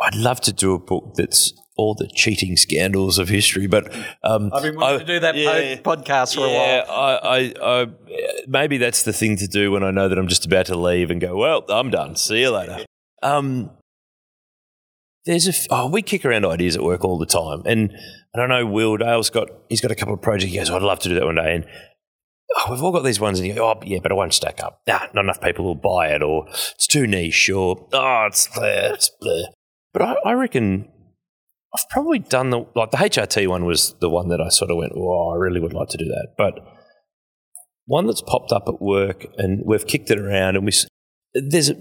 I'd 0.00 0.14
love 0.14 0.40
to 0.42 0.52
do 0.52 0.74
a 0.74 0.78
book 0.78 1.14
that's 1.16 1.52
all 1.76 1.94
the 1.94 2.06
cheating 2.06 2.56
scandals 2.56 3.18
of 3.18 3.28
history, 3.28 3.66
but 3.66 3.92
um, 4.22 4.50
I've 4.52 4.62
been 4.62 4.76
wanting 4.76 4.96
I- 4.96 4.98
to 4.98 5.04
do 5.04 5.20
that 5.20 5.36
yeah. 5.36 5.76
po- 5.76 5.96
podcast 5.96 6.34
for 6.34 6.46
a 6.46 6.50
while. 6.50 6.84
I, 6.88 7.52
I, 7.62 7.82
I, 7.82 7.86
maybe 8.46 8.78
that's 8.78 9.02
the 9.02 9.12
thing 9.12 9.36
to 9.38 9.46
do 9.46 9.72
when 9.72 9.82
I 9.82 9.90
know 9.90 10.08
that 10.08 10.18
I'm 10.18 10.28
just 10.28 10.46
about 10.46 10.66
to 10.66 10.78
leave 10.78 11.10
and 11.10 11.20
go. 11.20 11.36
Well, 11.36 11.64
I'm 11.68 11.90
done. 11.90 12.14
See 12.16 12.40
you 12.40 12.50
later. 12.50 12.84
Um, 13.22 13.70
there's 15.26 15.46
a 15.46 15.50
f- 15.50 15.66
oh, 15.70 15.88
we 15.88 16.02
kick 16.02 16.24
around 16.24 16.44
ideas 16.44 16.76
at 16.76 16.82
work 16.82 17.04
all 17.04 17.18
the 17.18 17.26
time, 17.26 17.62
and 17.64 17.90
I 18.36 18.46
know 18.46 18.66
Will 18.66 18.96
Dale's 18.96 19.30
got 19.30 19.48
he's 19.68 19.80
got 19.80 19.90
a 19.90 19.94
couple 19.94 20.14
of 20.14 20.20
projects. 20.20 20.52
He 20.52 20.58
goes, 20.58 20.70
I'd 20.70 20.82
love 20.82 20.98
to 21.00 21.08
do 21.08 21.14
that 21.14 21.24
one 21.24 21.36
day, 21.36 21.54
and 21.54 21.64
oh, 22.56 22.70
we've 22.70 22.82
all 22.82 22.92
got 22.92 23.04
these 23.04 23.18
ones, 23.20 23.38
and 23.38 23.48
you 23.48 23.54
go, 23.54 23.70
oh 23.70 23.80
yeah, 23.84 24.00
but 24.02 24.12
it 24.12 24.16
won't 24.16 24.34
stack 24.34 24.62
up. 24.62 24.82
Nah, 24.86 25.06
not 25.14 25.24
enough 25.24 25.40
people 25.40 25.64
will 25.64 25.74
buy 25.74 26.08
it, 26.08 26.22
or 26.22 26.46
it's 26.48 26.86
too 26.86 27.06
niche, 27.06 27.48
or 27.48 27.88
oh, 27.92 28.26
it's 28.26 28.46
bleh, 28.48 28.92
it's 28.92 29.10
bleh. 29.22 29.44
But 29.94 30.02
I, 30.02 30.14
I 30.26 30.32
reckon 30.34 30.88
I've 31.74 31.88
probably 31.88 32.20
done 32.20 32.50
the 32.50 32.66
like 32.76 32.90
the 32.92 32.98
HRT 32.98 33.48
one 33.48 33.64
was 33.64 33.94
the 34.00 34.08
one 34.08 34.28
that 34.28 34.40
I 34.40 34.48
sort 34.48 34.70
of 34.70 34.76
went, 34.76 34.92
oh, 34.96 35.32
I 35.34 35.36
really 35.36 35.60
would 35.60 35.72
like 35.72 35.88
to 35.88 35.98
do 35.98 36.04
that. 36.04 36.34
But 36.38 36.60
one 37.86 38.06
that's 38.06 38.22
popped 38.22 38.52
up 38.52 38.64
at 38.68 38.80
work 38.80 39.26
and 39.36 39.62
we've 39.66 39.86
kicked 39.86 40.10
it 40.10 40.18
around 40.18 40.56
and 40.56 40.64
we 40.64 40.72
there's 41.34 41.72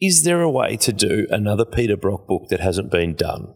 is 0.00 0.24
there 0.24 0.42
a 0.42 0.50
way 0.50 0.76
to 0.76 0.92
do 0.92 1.26
another 1.30 1.64
Peter 1.64 1.96
Brock 1.96 2.26
book 2.26 2.48
that 2.50 2.60
hasn't 2.60 2.90
been 2.90 3.14
done? 3.14 3.54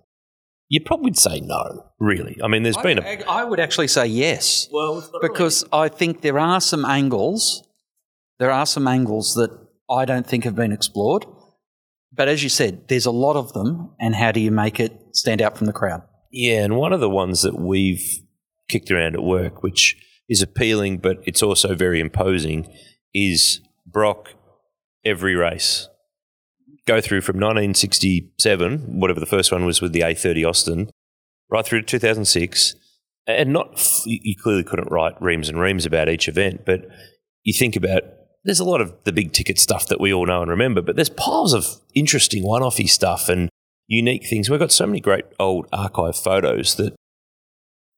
You 0.69 0.81
probably 0.85 1.05
would 1.05 1.19
say 1.19 1.41
no, 1.41 1.91
really. 2.01 2.39
I 2.43 2.49
mean, 2.49 2.63
there's 2.63 2.79
been 2.79 2.99
a 2.99 3.03
I, 3.03 3.43
I 3.43 3.45
would 3.45 3.61
actually 3.61 3.89
say 3.89 4.07
yes. 4.07 4.69
well 4.73 5.07
because 5.21 5.65
I 5.73 5.89
think 5.89 6.23
there 6.23 6.39
are 6.39 6.61
some 6.61 6.85
angles, 6.85 7.67
there 8.39 8.51
are 8.51 8.67
some 8.67 8.89
angles 8.89 9.35
that 9.35 9.51
I 9.91 10.05
don't 10.05 10.27
think 10.27 10.45
have 10.45 10.57
been 10.57 10.73
explored. 10.73 11.27
But 12.15 12.29
as 12.29 12.43
you 12.43 12.49
said, 12.49 12.89
there's 12.89 13.07
a 13.07 13.11
lot 13.11 13.37
of 13.37 13.53
them, 13.53 13.91
and 13.99 14.15
how 14.15 14.33
do 14.33 14.41
you 14.41 14.51
make 14.51 14.79
it 14.79 14.93
stand 15.13 15.41
out 15.41 15.57
from 15.57 15.67
the 15.67 15.73
crowd? 15.73 16.03
Yeah, 16.31 16.65
and 16.65 16.77
one 16.77 16.93
of 16.93 17.01
the 17.01 17.11
ones 17.11 17.43
that 17.43 17.59
we've 17.59 18.21
kicked 18.69 18.91
around 18.91 19.15
at 19.15 19.23
work, 19.23 19.63
which 19.63 19.97
is 20.29 20.43
appealing 20.43 20.99
but 20.99 21.19
it's 21.25 21.43
also 21.43 21.75
very 21.75 22.01
imposing, 22.01 22.73
is 23.15 23.61
Brock 23.87 24.31
every 25.05 25.35
race. 25.35 25.89
Go 26.87 27.01
through 27.01 27.21
from 27.21 27.37
1967, 27.37 28.99
whatever 29.01 29.21
the 29.21 29.27
first 29.27 29.53
one 29.53 29.65
was 29.65 29.81
with 29.81 29.93
the 29.93 30.01
A30 30.01 30.49
Austin, 30.49 30.91
right 31.51 31.65
through 31.65 31.83
to 31.83 31.87
2006. 31.87 32.75
And 33.27 33.53
not, 33.53 33.81
you 34.05 34.35
clearly 34.37 34.65
couldn't 34.65 34.91
write 34.91 35.21
reams 35.23 35.49
and 35.49 35.61
reams 35.61 35.87
about 35.87 36.09
each 36.09 36.27
event, 36.27 36.65
but 36.67 36.87
you 37.45 37.53
think 37.57 37.77
about 37.77 38.03
there's 38.45 38.61
a 38.61 38.65
lot 38.65 38.81
of 38.81 38.95
the 39.05 39.13
big 39.13 39.33
ticket 39.33 39.59
stuff 39.59 39.87
that 39.89 40.01
we 40.01 40.13
all 40.13 40.27
know 40.27 40.43
and 40.43 40.51
remember, 40.51 40.83
but 40.83 40.97
there's 40.97 41.11
piles 41.11 41.53
of 41.53 41.67
interesting 41.95 42.45
one 42.45 42.63
offy 42.63 42.89
stuff 42.89 43.29
and 43.29 43.49
unique 43.87 44.27
things. 44.29 44.51
We've 44.51 44.61
got 44.61 44.73
so 44.73 44.87
many 44.87 45.01
great 45.01 45.25
old 45.39 45.67
archive 45.73 46.17
photos 46.17 46.75
that 46.77 46.95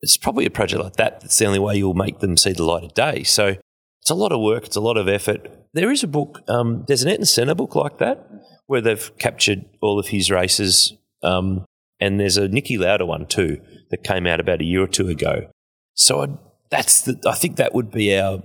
it's 0.02 0.16
probably 0.16 0.44
a 0.44 0.50
project 0.50 0.82
like 0.82 0.96
that 0.96 1.20
that's 1.20 1.38
the 1.38 1.46
only 1.46 1.58
way 1.58 1.76
you'll 1.76 1.94
make 1.94 2.18
them 2.18 2.36
see 2.36 2.52
the 2.52 2.64
light 2.64 2.84
of 2.84 2.94
day. 2.94 3.22
So 3.22 3.56
it's 4.02 4.10
a 4.10 4.14
lot 4.14 4.32
of 4.32 4.40
work, 4.40 4.66
it's 4.66 4.76
a 4.76 4.80
lot 4.80 4.98
of 4.98 5.08
effort. 5.08 5.48
There 5.72 5.90
is 5.90 6.02
a 6.02 6.06
book, 6.08 6.42
um, 6.46 6.84
there's 6.86 7.02
an 7.02 7.08
Ayrton 7.08 7.24
Senna 7.24 7.54
book 7.54 7.74
like 7.74 7.98
that 7.98 8.28
where 8.66 8.82
they've 8.82 9.18
captured 9.18 9.64
all 9.80 9.98
of 9.98 10.08
his 10.08 10.30
races. 10.30 10.92
Um, 11.22 11.64
and 12.00 12.20
there's 12.20 12.36
a 12.36 12.48
Niki 12.48 12.78
Lauda 12.78 13.06
one 13.06 13.26
too 13.26 13.62
that 13.90 14.04
came 14.04 14.26
out 14.26 14.40
about 14.40 14.60
a 14.60 14.64
year 14.64 14.82
or 14.82 14.86
two 14.86 15.08
ago. 15.08 15.48
So 15.94 16.22
I, 16.22 16.28
that's 16.70 17.02
the, 17.02 17.18
I 17.26 17.34
think 17.34 17.56
that 17.56 17.74
would 17.74 17.90
be 17.90 18.18
our, 18.18 18.42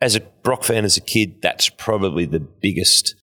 as 0.00 0.16
a 0.16 0.20
Brock 0.20 0.64
fan 0.64 0.84
as 0.84 0.96
a 0.96 1.00
kid, 1.00 1.42
that's 1.42 1.68
probably 1.68 2.24
the 2.24 2.40
biggest 2.40 3.14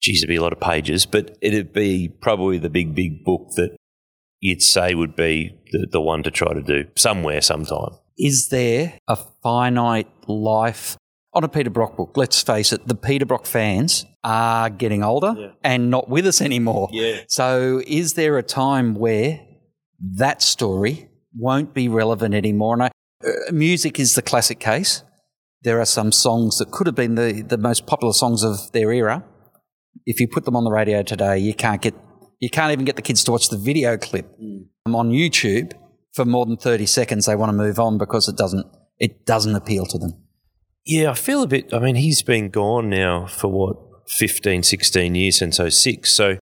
geez, 0.00 0.22
it'd 0.22 0.28
be 0.28 0.36
a 0.36 0.42
lot 0.42 0.52
of 0.52 0.60
pages, 0.60 1.06
but 1.06 1.36
it'd 1.40 1.72
be 1.72 2.08
probably 2.08 2.58
the 2.58 2.70
big, 2.70 2.94
big 2.94 3.24
book 3.24 3.48
that 3.56 3.76
you'd 4.40 4.62
say 4.62 4.94
would 4.94 5.16
be 5.16 5.58
the, 5.72 5.86
the 5.90 6.00
one 6.00 6.22
to 6.22 6.30
try 6.30 6.52
to 6.52 6.62
do 6.62 6.86
somewhere, 6.96 7.40
sometime. 7.40 7.90
Is 8.16 8.48
there 8.48 8.98
a 9.06 9.16
finite 9.42 10.08
life 10.28 10.96
on 11.32 11.44
a 11.44 11.48
Peter 11.48 11.70
Brock 11.70 11.96
book? 11.96 12.12
Let's 12.16 12.42
face 12.42 12.72
it, 12.72 12.86
the 12.86 12.94
Peter 12.94 13.26
Brock 13.26 13.46
fans 13.46 14.06
are 14.24 14.70
getting 14.70 15.02
older 15.02 15.54
and 15.62 15.90
not 15.90 16.08
with 16.08 16.26
us 16.26 16.40
anymore. 16.40 16.88
Yeah. 16.92 17.20
So, 17.28 17.82
is 17.86 18.14
there 18.14 18.38
a 18.38 18.42
time 18.42 18.94
where 18.94 19.40
that 20.00 20.42
story 20.42 21.08
won't 21.36 21.74
be 21.74 21.88
relevant 21.88 22.34
anymore? 22.34 22.74
And 22.74 22.82
I, 22.84 22.90
uh, 23.24 23.52
music 23.52 24.00
is 24.00 24.14
the 24.14 24.22
classic 24.22 24.58
case. 24.58 25.02
There 25.62 25.80
are 25.80 25.86
some 25.86 26.12
songs 26.12 26.58
that 26.58 26.70
could 26.70 26.86
have 26.86 26.94
been 26.94 27.14
the, 27.16 27.42
the 27.42 27.58
most 27.58 27.86
popular 27.86 28.12
songs 28.12 28.42
of 28.42 28.72
their 28.72 28.92
era. 28.92 29.24
If 30.06 30.20
you 30.20 30.28
put 30.28 30.44
them 30.44 30.56
on 30.56 30.64
the 30.64 30.70
radio 30.70 31.02
today, 31.02 31.38
you 31.38 31.54
can't 31.54 31.82
get 31.82 31.94
you 32.40 32.48
can't 32.48 32.70
even 32.70 32.84
get 32.84 32.94
the 32.94 33.02
kids 33.02 33.24
to 33.24 33.32
watch 33.32 33.48
the 33.48 33.56
video 33.56 33.96
clip 33.96 34.26
hmm. 34.38 34.58
I'm 34.86 34.94
on 34.94 35.10
YouTube 35.10 35.72
for 36.12 36.24
more 36.24 36.46
than 36.46 36.56
thirty 36.56 36.86
seconds. 36.86 37.26
They 37.26 37.36
want 37.36 37.50
to 37.50 37.56
move 37.56 37.78
on 37.78 37.98
because 37.98 38.28
it 38.28 38.36
doesn't 38.36 38.66
it 38.98 39.26
doesn't 39.26 39.54
appeal 39.54 39.86
to 39.86 39.98
them. 39.98 40.12
Yeah, 40.84 41.10
I 41.10 41.14
feel 41.14 41.42
a 41.42 41.46
bit. 41.46 41.74
I 41.74 41.80
mean, 41.80 41.96
he's 41.96 42.22
been 42.22 42.48
gone 42.48 42.88
now 42.88 43.26
for 43.26 43.48
what 43.48 43.76
15, 44.08 44.62
16 44.62 45.14
years 45.14 45.38
since 45.38 45.58
06. 45.58 46.10
So 46.10 46.38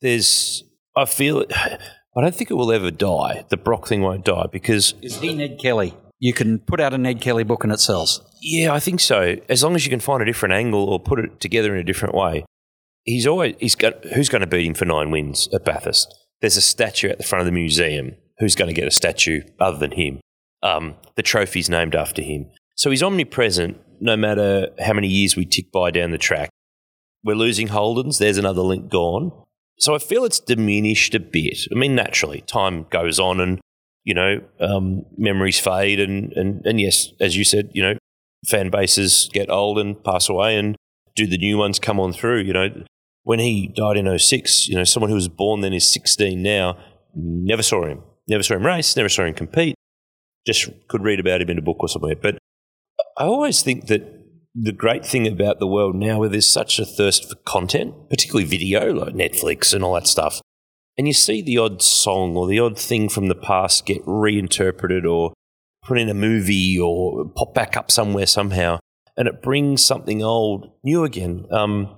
there's. 0.00 0.64
I 0.96 1.04
feel 1.04 1.40
it. 1.40 1.52
I 2.16 2.20
don't 2.20 2.34
think 2.34 2.50
it 2.50 2.54
will 2.54 2.72
ever 2.72 2.90
die. 2.90 3.44
The 3.48 3.56
Brock 3.56 3.86
thing 3.86 4.02
won't 4.02 4.24
die 4.24 4.46
because 4.50 4.94
Is 5.00 5.20
he 5.20 5.32
Ned 5.32 5.60
Kelly? 5.60 5.94
You 6.20 6.34
can 6.34 6.58
put 6.58 6.80
out 6.80 6.94
a 6.94 6.98
Ned 6.98 7.20
Kelly 7.20 7.44
book 7.44 7.64
and 7.64 7.72
it 7.72 7.80
sells. 7.80 8.20
Yeah, 8.42 8.72
I 8.72 8.78
think 8.78 9.00
so. 9.00 9.36
As 9.48 9.64
long 9.64 9.74
as 9.74 9.84
you 9.84 9.90
can 9.90 10.00
find 10.00 10.22
a 10.22 10.26
different 10.26 10.52
angle 10.52 10.84
or 10.84 11.00
put 11.00 11.18
it 11.18 11.40
together 11.40 11.74
in 11.74 11.80
a 11.80 11.84
different 11.84 12.14
way. 12.14 12.44
He's 13.04 13.26
always 13.26 13.56
he's 13.58 13.74
got 13.74 14.04
who's 14.04 14.28
going 14.28 14.42
to 14.42 14.46
beat 14.46 14.66
him 14.66 14.74
for 14.74 14.84
nine 14.84 15.10
wins 15.10 15.48
at 15.54 15.64
Bathurst? 15.64 16.14
There's 16.42 16.58
a 16.58 16.62
statue 16.62 17.08
at 17.08 17.18
the 17.18 17.24
front 17.24 17.40
of 17.40 17.46
the 17.46 17.52
museum. 17.52 18.16
Who's 18.38 18.54
going 18.54 18.68
to 18.68 18.78
get 18.78 18.86
a 18.86 18.90
statue 18.90 19.42
other 19.58 19.78
than 19.78 19.92
him? 19.92 20.20
Um, 20.62 20.96
the 21.14 21.22
trophy's 21.22 21.70
named 21.70 21.94
after 21.94 22.22
him. 22.22 22.50
So 22.76 22.90
he's 22.90 23.02
omnipresent 23.02 23.78
no 24.00 24.16
matter 24.16 24.68
how 24.78 24.92
many 24.92 25.08
years 25.08 25.36
we 25.36 25.44
tick 25.44 25.72
by 25.72 25.90
down 25.90 26.10
the 26.10 26.18
track. 26.18 26.50
We're 27.22 27.34
losing 27.34 27.68
Holdens. 27.68 28.18
There's 28.18 28.38
another 28.38 28.62
link 28.62 28.90
gone. 28.90 29.32
So 29.78 29.94
I 29.94 29.98
feel 29.98 30.24
it's 30.24 30.40
diminished 30.40 31.14
a 31.14 31.20
bit. 31.20 31.58
I 31.70 31.74
mean, 31.74 31.94
naturally, 31.94 32.42
time 32.42 32.86
goes 32.90 33.18
on 33.18 33.40
and, 33.40 33.60
you 34.10 34.14
know, 34.14 34.40
um, 34.58 35.06
memories 35.16 35.60
fade. 35.60 36.00
And, 36.00 36.32
and, 36.32 36.66
and 36.66 36.80
yes, 36.80 37.12
as 37.20 37.36
you 37.36 37.44
said, 37.44 37.70
you 37.72 37.80
know, 37.80 37.94
fan 38.48 38.68
bases 38.68 39.30
get 39.32 39.48
old 39.48 39.78
and 39.78 40.02
pass 40.02 40.28
away 40.28 40.56
and 40.56 40.74
do 41.14 41.28
the 41.28 41.38
new 41.38 41.56
ones 41.56 41.78
come 41.78 42.00
on 42.00 42.12
through? 42.12 42.40
You 42.40 42.52
know, 42.52 42.68
when 43.22 43.38
he 43.38 43.68
died 43.68 43.96
in 43.96 44.18
06, 44.18 44.66
you 44.66 44.74
know, 44.74 44.82
someone 44.82 45.10
who 45.10 45.14
was 45.14 45.28
born 45.28 45.60
then 45.60 45.72
is 45.72 45.92
16 45.92 46.42
now, 46.42 46.76
never 47.14 47.62
saw 47.62 47.86
him. 47.86 48.02
Never 48.26 48.42
saw 48.42 48.56
him 48.56 48.66
race, 48.66 48.96
never 48.96 49.08
saw 49.08 49.26
him 49.26 49.34
compete. 49.34 49.76
Just 50.44 50.68
could 50.88 51.04
read 51.04 51.20
about 51.20 51.40
him 51.40 51.50
in 51.50 51.58
a 51.58 51.62
book 51.62 51.76
or 51.78 51.88
somewhere. 51.88 52.16
But 52.20 52.38
I 53.16 53.26
always 53.26 53.62
think 53.62 53.86
that 53.86 54.02
the 54.56 54.72
great 54.72 55.06
thing 55.06 55.28
about 55.28 55.60
the 55.60 55.68
world 55.68 55.94
now, 55.94 56.18
where 56.18 56.28
there's 56.28 56.48
such 56.48 56.80
a 56.80 56.84
thirst 56.84 57.28
for 57.28 57.36
content, 57.44 57.94
particularly 58.10 58.44
video, 58.44 58.92
like 58.92 59.14
Netflix 59.14 59.72
and 59.72 59.84
all 59.84 59.94
that 59.94 60.08
stuff, 60.08 60.40
and 61.00 61.06
you 61.06 61.14
see 61.14 61.40
the 61.40 61.56
odd 61.56 61.80
song 61.80 62.36
or 62.36 62.46
the 62.46 62.58
odd 62.58 62.78
thing 62.78 63.08
from 63.08 63.28
the 63.28 63.34
past 63.34 63.86
get 63.86 64.02
reinterpreted 64.04 65.06
or 65.06 65.32
put 65.82 65.98
in 65.98 66.10
a 66.10 66.14
movie 66.14 66.78
or 66.78 67.24
pop 67.24 67.54
back 67.54 67.74
up 67.74 67.90
somewhere 67.90 68.26
somehow, 68.26 68.78
and 69.16 69.26
it 69.26 69.40
brings 69.40 69.82
something 69.82 70.22
old 70.22 70.70
new 70.84 71.02
again. 71.04 71.46
Um, 71.50 71.96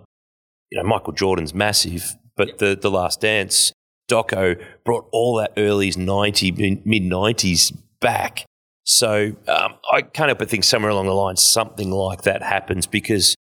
you 0.70 0.78
know, 0.78 0.84
Michael 0.88 1.14
Jordan's 1.14 1.52
massive, 1.52 2.14
but 2.36 2.58
the 2.58 2.78
the 2.80 2.92
Last 2.92 3.20
Dance 3.20 3.72
doco 4.08 4.64
brought 4.84 5.08
all 5.10 5.34
that 5.38 5.52
early 5.56 5.90
90, 5.90 6.52
mid 6.84 7.02
90s 7.02 7.76
back. 8.00 8.46
So 8.84 9.32
um, 9.48 9.74
I 9.92 10.02
can't 10.02 10.28
help 10.28 10.38
but 10.38 10.48
think 10.48 10.62
somewhere 10.62 10.92
along 10.92 11.06
the 11.06 11.12
line 11.12 11.34
something 11.34 11.90
like 11.90 12.22
that 12.22 12.44
happens 12.44 12.86
because 12.86 13.34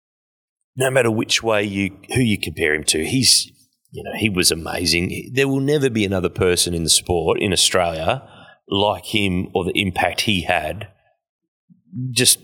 no 0.75 0.89
matter 0.89 1.11
which 1.11 1.43
way 1.43 1.63
you 1.63 1.99
who 2.15 2.21
you 2.21 2.39
compare 2.39 2.73
him 2.73 2.83
to, 2.85 3.05
he's 3.05 3.51
you 3.91 4.03
know 4.03 4.11
he 4.17 4.29
was 4.29 4.51
amazing. 4.51 5.31
There 5.33 5.47
will 5.47 5.59
never 5.59 5.89
be 5.89 6.05
another 6.05 6.29
person 6.29 6.73
in 6.73 6.83
the 6.83 6.89
sport 6.89 7.39
in 7.39 7.53
Australia 7.53 8.27
like 8.71 9.13
him 9.13 9.49
or 9.53 9.65
the 9.65 9.79
impact 9.79 10.21
he 10.21 10.41
had. 10.41 10.87
Just 12.11 12.39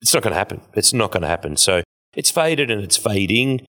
it's 0.00 0.12
not 0.12 0.22
going 0.22 0.32
to 0.32 0.38
happen. 0.38 0.60
It's 0.74 0.92
not 0.92 1.12
going 1.12 1.22
to 1.22 1.28
happen. 1.28 1.56
So 1.56 1.82
it's 2.14 2.30
faded 2.30 2.70
and 2.70 2.82
it's 2.82 2.96
fading, 2.96 3.64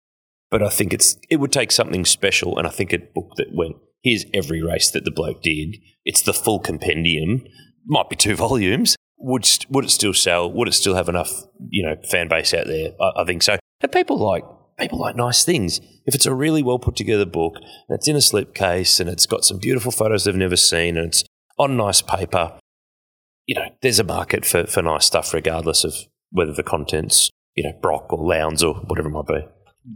but 0.49 0.63
I 0.63 0.69
think 0.69 0.93
it's 0.93 1.17
it 1.29 1.37
would 1.37 1.51
take 1.51 1.71
something 1.71 2.05
special, 2.05 2.57
and 2.57 2.65
I 2.65 2.71
think 2.71 2.93
a 2.93 2.99
book 2.99 3.33
that 3.35 3.47
went 3.53 3.75
here's 4.03 4.25
every 4.33 4.63
race 4.63 4.89
that 4.91 5.03
the 5.03 5.11
bloke 5.11 5.43
did. 5.43 5.77
It's 6.05 6.21
the 6.21 6.33
full 6.33 6.59
compendium. 6.59 7.43
Might 7.85 8.09
be 8.09 8.15
two 8.15 8.35
volumes. 8.47 8.95
Would 9.19 9.47
would 9.69 9.85
it 9.85 9.91
still 9.91 10.13
sell? 10.13 10.51
Would 10.51 10.69
it 10.69 10.73
still 10.73 10.95
have 10.95 11.09
enough 11.09 11.31
you 11.69 11.83
know 11.83 11.97
fan 12.09 12.29
base 12.29 12.53
out 12.53 12.67
there? 12.67 12.91
I, 13.01 13.21
I 13.21 13.25
think 13.25 13.43
so. 13.43 13.57
And 13.81 13.91
people 13.91 14.17
like 14.17 14.43
people 14.79 14.99
like 14.99 15.15
nice 15.15 15.43
things. 15.43 15.79
If 16.05 16.15
it's 16.15 16.25
a 16.25 16.33
really 16.33 16.63
well 16.63 16.79
put 16.79 16.95
together 16.95 17.25
book 17.25 17.55
and 17.55 17.95
it's 17.95 18.07
in 18.07 18.15
a 18.15 18.19
slipcase 18.19 18.99
and 18.99 19.09
it's 19.09 19.25
got 19.25 19.43
some 19.43 19.57
beautiful 19.57 19.91
photos 19.91 20.23
they've 20.23 20.35
never 20.35 20.55
seen 20.55 20.97
and 20.97 21.07
it's 21.07 21.23
on 21.57 21.77
nice 21.77 22.01
paper, 22.01 22.59
you 23.45 23.55
know, 23.55 23.69
there's 23.81 23.99
a 23.99 24.03
market 24.03 24.45
for, 24.45 24.65
for 24.67 24.81
nice 24.81 25.05
stuff 25.05 25.33
regardless 25.33 25.83
of 25.83 25.93
whether 26.31 26.53
the 26.53 26.63
content's, 26.63 27.29
you 27.55 27.63
know, 27.63 27.73
Brock 27.81 28.11
or 28.11 28.23
Lowndes 28.23 28.63
or 28.63 28.75
whatever 28.75 29.09
it 29.09 29.11
might 29.11 29.27
be. 29.27 29.47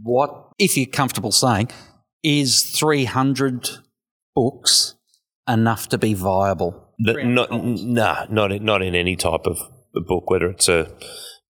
What, 0.02 0.48
if 0.58 0.76
you're 0.76 0.86
comfortable 0.86 1.32
saying, 1.32 1.70
is 2.22 2.62
300 2.62 3.68
books 4.34 4.94
enough 5.48 5.88
to 5.88 5.98
be 5.98 6.14
viable? 6.14 6.94
The, 6.98 7.24
not, 7.24 7.50
nah, 7.52 8.26
not 8.30 8.52
in, 8.52 8.64
not 8.64 8.82
in 8.82 8.94
any 8.94 9.16
type 9.16 9.46
of 9.46 9.58
book, 9.92 10.30
whether 10.30 10.48
it's 10.48 10.68
a 10.68 10.94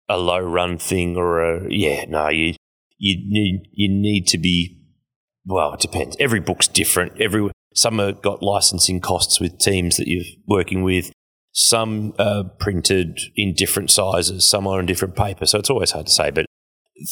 a 0.10 0.18
low 0.18 0.40
run 0.40 0.78
thing 0.78 1.16
or 1.16 1.40
a 1.40 1.72
yeah, 1.72 2.06
no, 2.10 2.30
you 2.30 2.56
you 3.00 3.18
need 3.28 3.68
you 3.72 3.90
need 3.90 4.28
to 4.28 4.38
be 4.38 4.76
well, 5.46 5.74
it 5.74 5.80
depends. 5.80 6.16
Every 6.20 6.40
book's 6.40 6.68
different. 6.68 7.20
Every 7.20 7.50
some 7.74 8.00
have 8.00 8.22
got 8.22 8.44
licensing 8.44 9.00
costs 9.00 9.40
with 9.40 9.58
teams 9.58 9.98
that 9.98 10.08
you're 10.08 10.26
working 10.48 10.84
with. 10.84 11.12
Some 11.52 12.14
are 12.20 12.44
printed 12.44 13.20
in 13.36 13.54
different 13.54 13.90
sizes. 13.90 14.48
Some 14.48 14.68
are 14.68 14.80
in 14.80 14.86
different 14.86 15.16
paper. 15.16 15.46
So 15.46 15.60
it's 15.60 15.70
always 15.70 15.92
hard 15.92 16.08
to 16.08 16.12
say. 16.12 16.30
But 16.30 16.46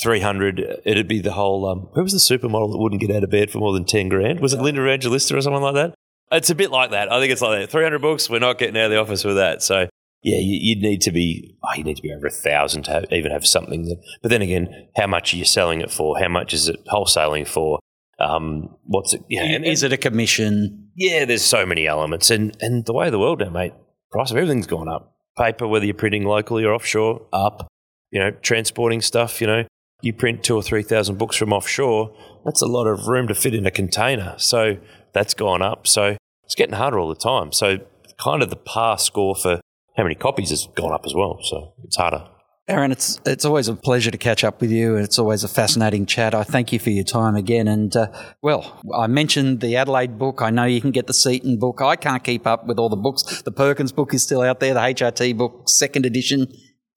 300, 0.02 0.82
it'd 0.86 1.08
be 1.08 1.21
the 1.21 1.34
whole. 1.34 1.65
Um, 1.67 1.89
who 1.93 2.04
was 2.04 2.13
the 2.13 2.38
supermodel 2.38 2.71
that 2.71 2.78
wouldn't 2.78 3.02
get 3.02 3.12
out 3.12 3.23
of 3.23 3.32
bed 3.32 3.50
for 3.50 3.60
more 3.60 3.73
than 3.73 3.86
10 3.86 4.10
grand? 4.10 4.39
Was 4.39 4.54
it 4.54 4.62
Linda 4.62 4.82
Evangelista 4.82 5.36
or 5.36 5.41
someone 5.41 5.63
like 5.63 5.76
that? 5.76 5.95
It's 6.32 6.50
a 6.50 6.56
bit 6.56 6.71
like 6.71 6.91
that. 6.91 7.12
I 7.12 7.19
think 7.19 7.32
it's 7.32 7.41
like 7.41 7.62
that. 7.62 7.71
300 7.71 8.00
books, 8.00 8.30
we're 8.30 8.39
not 8.39 8.58
getting 8.58 8.78
out 8.78 8.86
of 8.86 8.91
the 8.91 9.00
office 9.00 9.23
with 9.23 9.38
that. 9.38 9.63
So 9.63 9.88
yeah, 10.28 10.40
you, 10.40 10.60
you'd 10.62 10.82
need 10.82 11.00
to 11.02 11.12
be, 11.12 11.56
oh, 11.63 11.74
you 11.78 11.86
need 11.86 11.96
to 11.96 12.02
be 12.02 12.13
over 12.13 12.28
a 12.28 12.32
thousand 12.32 12.84
to 12.84 12.92
have, 12.92 13.06
even 13.13 13.32
have 13.32 13.48
something. 13.48 13.86
That, 13.86 13.98
but 14.22 14.30
then 14.30 14.42
again, 14.42 14.90
how 14.98 15.08
much 15.08 15.34
are 15.34 15.38
you 15.38 15.46
selling 15.46 15.80
it 15.80 15.90
for? 15.90 16.20
How 16.20 16.28
much 16.28 16.54
is 16.54 16.68
it 16.68 16.86
wholesaling 16.88 17.48
for? 17.48 17.80
Um, 18.20 18.76
what's 18.84 19.13
it? 19.13 19.22
Yeah, 19.30 19.44
and- 19.44 19.63
is 19.63 19.84
it 19.84 19.94
a 19.94 19.98
commission? 19.98 20.90
yeah, 20.96 21.24
there's 21.24 21.46
so 21.46 21.66
many 21.66 21.88
elements, 21.88 22.30
and 22.30 22.58
and 22.60 22.86
the 22.86 22.92
way 22.92 23.06
of 23.06 23.13
the 23.13 23.20
world 23.20 23.40
now, 23.40 23.50
mate, 23.50 23.74
price 24.12 24.32
of 24.32 24.38
everything's 24.38 24.68
gone 24.68 24.90
up. 24.90 25.16
Paper, 25.38 25.66
whether 25.66 25.86
you're 25.86 25.94
printing 25.94 26.26
locally 26.26 26.66
or 26.66 26.74
offshore, 26.74 27.26
up. 27.32 27.68
You 28.12 28.20
know, 28.20 28.32
transporting 28.32 29.02
stuff. 29.02 29.40
You 29.40 29.48
know, 29.48 29.63
you 30.02 30.12
print 30.12 30.44
two 30.44 30.56
or 30.56 30.63
three 30.63 30.84
thousand 30.84 31.18
books 31.18 31.38
from 31.38 31.54
offshore. 31.54 32.13
That's 32.44 32.62
a 32.62 32.68
lot 32.68 32.88
of 32.88 33.08
room 33.08 33.28
to 33.30 33.36
fit 33.36 33.54
in 33.54 33.66
a 33.66 33.72
container. 33.72 34.36
So 34.38 34.78
that's 35.13 35.34
gone 35.34 35.62
up. 35.62 35.88
So 35.88 36.18
it's 36.44 36.56
getting 36.56 36.76
harder 36.76 37.00
all 37.00 37.08
the 37.08 37.16
time. 37.16 37.52
So 37.54 37.78
kind 38.20 38.42
of 38.42 38.50
the 38.50 38.56
par 38.58 38.98
score 38.98 39.36
for 39.36 39.62
how 39.98 40.04
many 40.04 40.16
copies 40.16 40.52
has 40.52 40.68
gone 40.76 40.94
up 40.94 41.06
as 41.06 41.14
well. 41.14 41.40
So 41.44 41.74
it's 41.84 41.98
harder. 41.98 42.28
Aaron, 42.70 42.92
it's 42.92 43.20
it's 43.26 43.46
always 43.46 43.70
a 43.70 43.76
pleasure 43.76 44.12
to 44.12 44.18
catch 44.18 44.44
up 44.44 44.60
with 44.60 44.72
you. 44.72 44.98
It's 44.98 45.18
always 45.18 45.46
a 45.46 45.48
fascinating 45.48 46.06
chat. 46.06 46.36
I 46.36 46.44
thank 46.44 46.74
you 46.74 46.80
for 46.80 46.90
your 46.90 47.06
time 47.06 47.36
again. 47.36 47.68
And 47.68 47.96
uh, 47.96 48.08
well, 48.42 48.82
I 48.94 49.08
mentioned 49.08 49.62
the 49.62 49.78
Adelaide 49.78 50.20
book. 50.20 50.42
I 50.42 50.50
know 50.50 50.66
you 50.66 50.82
can 50.82 50.92
get 50.92 51.08
the 51.08 51.14
Seton 51.14 51.60
book. 51.60 51.82
I 51.82 51.96
can't 51.96 52.24
keep 52.24 52.46
up 52.46 52.68
with 52.68 52.78
all 52.78 52.90
the 52.90 52.98
books. 52.98 53.42
The 53.42 53.54
Perkins 53.54 53.94
book 53.94 54.14
is 54.14 54.24
still 54.24 54.42
out 54.42 54.60
there. 54.60 54.74
The 54.74 54.82
HRT 54.82 55.38
book, 55.38 55.70
second 55.70 56.06
edition, 56.06 56.48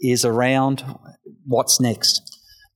is 0.01 0.25
around. 0.25 0.85
What's 1.47 1.81
next? 1.81 2.21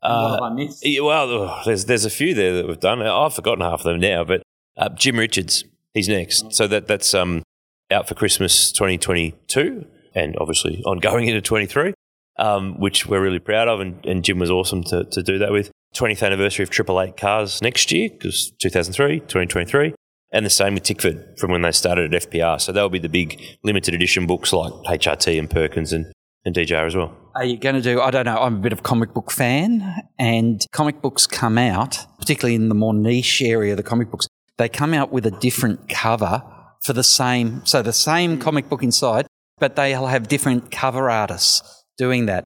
what 0.01 0.31
have 0.31 0.43
I 0.43 0.55
missed? 0.55 0.87
Well, 1.03 1.31
oh, 1.31 1.63
there's 1.65 1.87
there's 1.87 2.05
a 2.05 2.11
few 2.11 2.33
there 2.33 2.55
that 2.55 2.69
we've 2.69 2.79
done. 2.79 3.03
I've 3.03 3.35
forgotten 3.35 3.63
half 3.63 3.81
of 3.81 3.85
them 3.85 3.99
now, 3.99 4.23
but 4.23 4.43
uh, 4.77 4.91
Jim 4.91 5.19
Richards, 5.19 5.65
he's 5.95 6.09
next. 6.09 6.53
So 6.53 6.69
that 6.69 6.87
that's 6.87 7.13
um, 7.13 7.43
out 7.91 8.07
for 8.07 8.15
Christmas 8.15 8.71
2022, 8.71 9.85
and 10.15 10.37
obviously 10.41 10.83
ongoing 10.85 11.29
into 11.29 11.41
23, 11.41 11.95
um, 12.39 12.79
which 12.81 13.07
we're 13.07 13.23
really 13.23 13.39
proud 13.39 13.69
of. 13.69 13.81
And, 13.81 14.05
and 14.07 14.25
Jim 14.25 14.39
was 14.39 14.51
awesome 14.51 14.83
to, 14.85 15.05
to 15.05 15.23
do 15.23 15.39
that 15.39 15.53
with. 15.53 15.71
20th 15.95 16.25
anniversary 16.27 16.65
of 16.65 16.71
Triple 16.71 17.01
Eight 17.01 17.17
Cars 17.17 17.63
next 17.63 17.93
year, 17.93 18.09
because 18.11 18.53
2003, 18.61 19.21
2023. 19.21 19.95
And 20.33 20.45
the 20.45 20.51
same 20.51 20.75
with 20.75 20.83
Tickford 20.83 21.39
from 21.39 21.53
when 21.53 21.63
they 21.63 21.71
started 21.71 22.13
at 22.13 22.29
FPR. 22.29 22.61
So 22.61 22.73
that'll 22.73 22.89
be 22.89 22.99
the 22.99 23.09
big 23.09 23.41
limited 23.63 23.95
edition 23.95 24.27
books 24.27 24.53
like 24.53 24.73
HRT 24.73 25.39
and 25.39 25.49
Perkins 25.49 25.93
and, 25.93 26.13
and 26.45 26.53
DJR 26.53 26.87
as 26.87 26.97
well. 26.97 27.17
Are 27.37 27.45
you 27.45 27.57
going 27.57 27.77
to 27.77 27.81
do? 27.81 28.01
I 28.01 28.11
don't 28.11 28.27
know. 28.27 28.39
I'm 28.39 28.57
a 28.57 28.61
bit 28.61 28.73
of 28.73 28.81
a 28.81 28.83
comic 28.83 29.15
book 29.15 29.31
fan, 29.31 29.95
and 30.19 30.65
comic 30.73 31.03
books 31.03 31.27
come 31.27 31.59
out, 31.59 31.99
particularly 32.19 32.55
in 32.55 32.69
the 32.69 32.75
more 32.75 32.95
niche 32.95 33.43
area 33.43 33.73
of 33.73 33.77
the 33.77 33.83
comic 33.83 34.11
books. 34.11 34.27
They 34.57 34.69
come 34.69 34.95
out 34.95 35.13
with 35.13 35.27
a 35.27 35.33
different 35.33 35.89
cover 35.89 36.43
for 36.85 36.93
the 36.93 37.03
same, 37.03 37.65
so 37.65 37.83
the 37.83 37.93
same 37.93 38.39
comic 38.39 38.69
book 38.69 38.83
inside, 38.83 39.27
but 39.59 39.77
they'll 39.77 40.07
have 40.07 40.29
different 40.29 40.71
cover 40.71 41.11
artists 41.11 41.85
doing 41.97 42.27
that. 42.27 42.45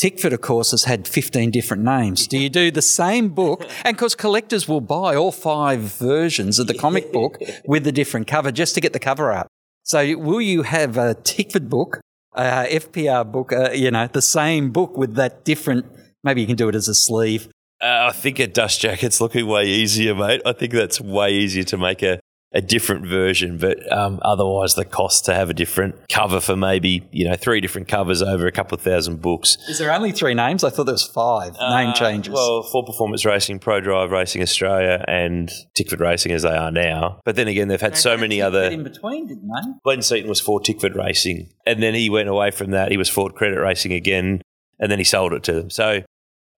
Tickford, 0.00 0.32
of 0.32 0.40
course, 0.40 0.70
has 0.70 0.84
had 0.84 1.06
15 1.06 1.50
different 1.50 1.82
names. 1.82 2.26
Do 2.26 2.38
you 2.38 2.48
do 2.48 2.70
the 2.70 2.80
same 2.80 3.28
book? 3.28 3.66
And 3.84 3.96
because 3.96 4.14
collectors 4.14 4.66
will 4.66 4.80
buy 4.80 5.14
all 5.14 5.32
five 5.32 5.80
versions 5.80 6.58
of 6.58 6.68
the 6.68 6.74
comic 6.74 7.12
book 7.18 7.38
with 7.66 7.84
the 7.84 7.92
different 7.92 8.26
cover 8.26 8.50
just 8.50 8.74
to 8.76 8.80
get 8.80 8.94
the 8.94 8.98
cover 8.98 9.30
art. 9.30 9.46
So 9.82 10.16
will 10.16 10.40
you 10.40 10.62
have 10.62 10.96
a 10.96 11.14
Tickford 11.14 11.68
book, 11.68 12.00
a 12.34 12.66
FPR 12.70 13.30
book, 13.30 13.52
uh, 13.52 13.72
you 13.72 13.90
know, 13.90 14.06
the 14.06 14.22
same 14.22 14.70
book 14.70 14.96
with 14.96 15.16
that 15.16 15.44
different, 15.44 15.84
maybe 16.24 16.40
you 16.40 16.46
can 16.46 16.56
do 16.56 16.68
it 16.68 16.74
as 16.74 16.88
a 16.88 16.94
sleeve. 16.94 17.48
Uh, 17.82 18.08
I 18.08 18.12
think 18.12 18.38
a 18.38 18.46
dust 18.46 18.80
jacket's 18.80 19.20
looking 19.20 19.46
way 19.46 19.66
easier, 19.66 20.14
mate. 20.14 20.40
I 20.46 20.52
think 20.52 20.72
that's 20.72 21.00
way 21.00 21.32
easier 21.32 21.64
to 21.64 21.76
make 21.76 22.02
a, 22.02 22.20
a 22.52 22.60
different 22.60 23.06
version, 23.06 23.58
but 23.58 23.76
um, 23.92 24.18
otherwise 24.22 24.74
the 24.74 24.84
cost 24.84 25.24
to 25.26 25.34
have 25.34 25.50
a 25.50 25.54
different 25.54 25.94
cover 26.08 26.40
for 26.40 26.56
maybe 26.56 27.08
you 27.12 27.28
know 27.28 27.36
three 27.36 27.60
different 27.60 27.86
covers 27.86 28.22
over 28.22 28.46
a 28.46 28.52
couple 28.52 28.74
of 28.74 28.80
thousand 28.82 29.22
books. 29.22 29.56
Is 29.68 29.78
there 29.78 29.92
only 29.92 30.10
three 30.10 30.34
names? 30.34 30.64
I 30.64 30.70
thought 30.70 30.84
there 30.84 30.92
was 30.94 31.06
five 31.06 31.52
name 31.54 31.90
Uh, 31.90 31.94
changes. 31.94 32.34
Well, 32.34 32.64
Ford 32.64 32.86
Performance 32.86 33.24
Racing, 33.24 33.60
Prodrive 33.60 34.10
Racing 34.10 34.42
Australia, 34.42 35.04
and 35.06 35.48
Tickford 35.76 36.00
Racing 36.00 36.32
as 36.32 36.42
they 36.42 36.56
are 36.56 36.72
now. 36.72 37.20
But 37.24 37.36
then 37.36 37.46
again, 37.46 37.68
they've 37.68 37.80
had 37.80 37.96
so 37.96 38.16
many 38.16 38.42
other. 38.42 38.64
in 38.64 38.82
between, 38.82 39.28
didn't 39.28 39.46
they? 39.48 39.70
Glenn 39.84 40.02
Seton 40.02 40.28
was 40.28 40.40
for 40.40 40.58
Tickford 40.60 40.96
Racing, 40.96 41.50
and 41.66 41.80
then 41.82 41.94
he 41.94 42.10
went 42.10 42.28
away 42.28 42.50
from 42.50 42.72
that. 42.72 42.90
He 42.90 42.96
was 42.96 43.08
Ford 43.08 43.34
Credit 43.36 43.60
Racing 43.60 43.92
again, 43.92 44.42
and 44.80 44.90
then 44.90 44.98
he 44.98 45.04
sold 45.04 45.32
it 45.34 45.44
to 45.44 45.52
them. 45.52 45.70
So, 45.70 46.02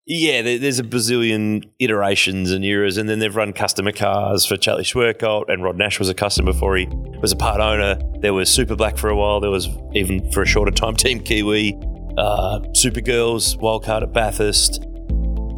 yeah, 0.06 0.42
there's 0.42 0.80
a 0.80 0.82
bazillion 0.82 1.70
iterations 1.78 2.50
and 2.50 2.64
eras, 2.64 2.96
and 2.96 3.08
then 3.08 3.20
they've 3.20 3.34
run 3.34 3.52
customer 3.52 3.92
cars 3.92 4.44
for 4.44 4.56
Charlie 4.56 4.82
Schwerkolt, 4.82 5.44
and 5.48 5.62
Rod 5.62 5.76
Nash 5.76 5.98
was 5.98 6.08
a 6.08 6.14
customer 6.14 6.52
before 6.52 6.76
he 6.76 6.86
was 7.20 7.30
a 7.30 7.36
part 7.36 7.60
owner. 7.60 7.98
There 8.20 8.34
was 8.34 8.50
Super 8.50 8.74
Black 8.74 8.96
for 8.98 9.10
a 9.10 9.16
while. 9.16 9.40
There 9.40 9.50
was 9.50 9.68
even 9.94 10.30
for 10.32 10.42
a 10.42 10.46
shorter 10.46 10.72
time 10.72 10.96
Team 10.96 11.20
Kiwi, 11.20 11.74
uh, 12.18 12.60
Supergirls, 12.74 13.56
Wildcard 13.58 14.02
at 14.02 14.12
Bathurst. 14.12 14.82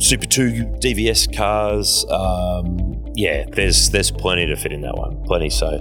Super 0.00 0.26
2 0.26 0.50
DVS 0.80 1.35
cars. 1.35 2.04
Um, 2.11 3.02
yeah, 3.14 3.44
there's 3.52 3.90
there's 3.90 4.11
plenty 4.11 4.44
to 4.46 4.57
fit 4.57 4.72
in 4.72 4.83
that 4.83 4.96
one. 4.96 5.22
Plenty. 5.22 5.48
So 5.48 5.78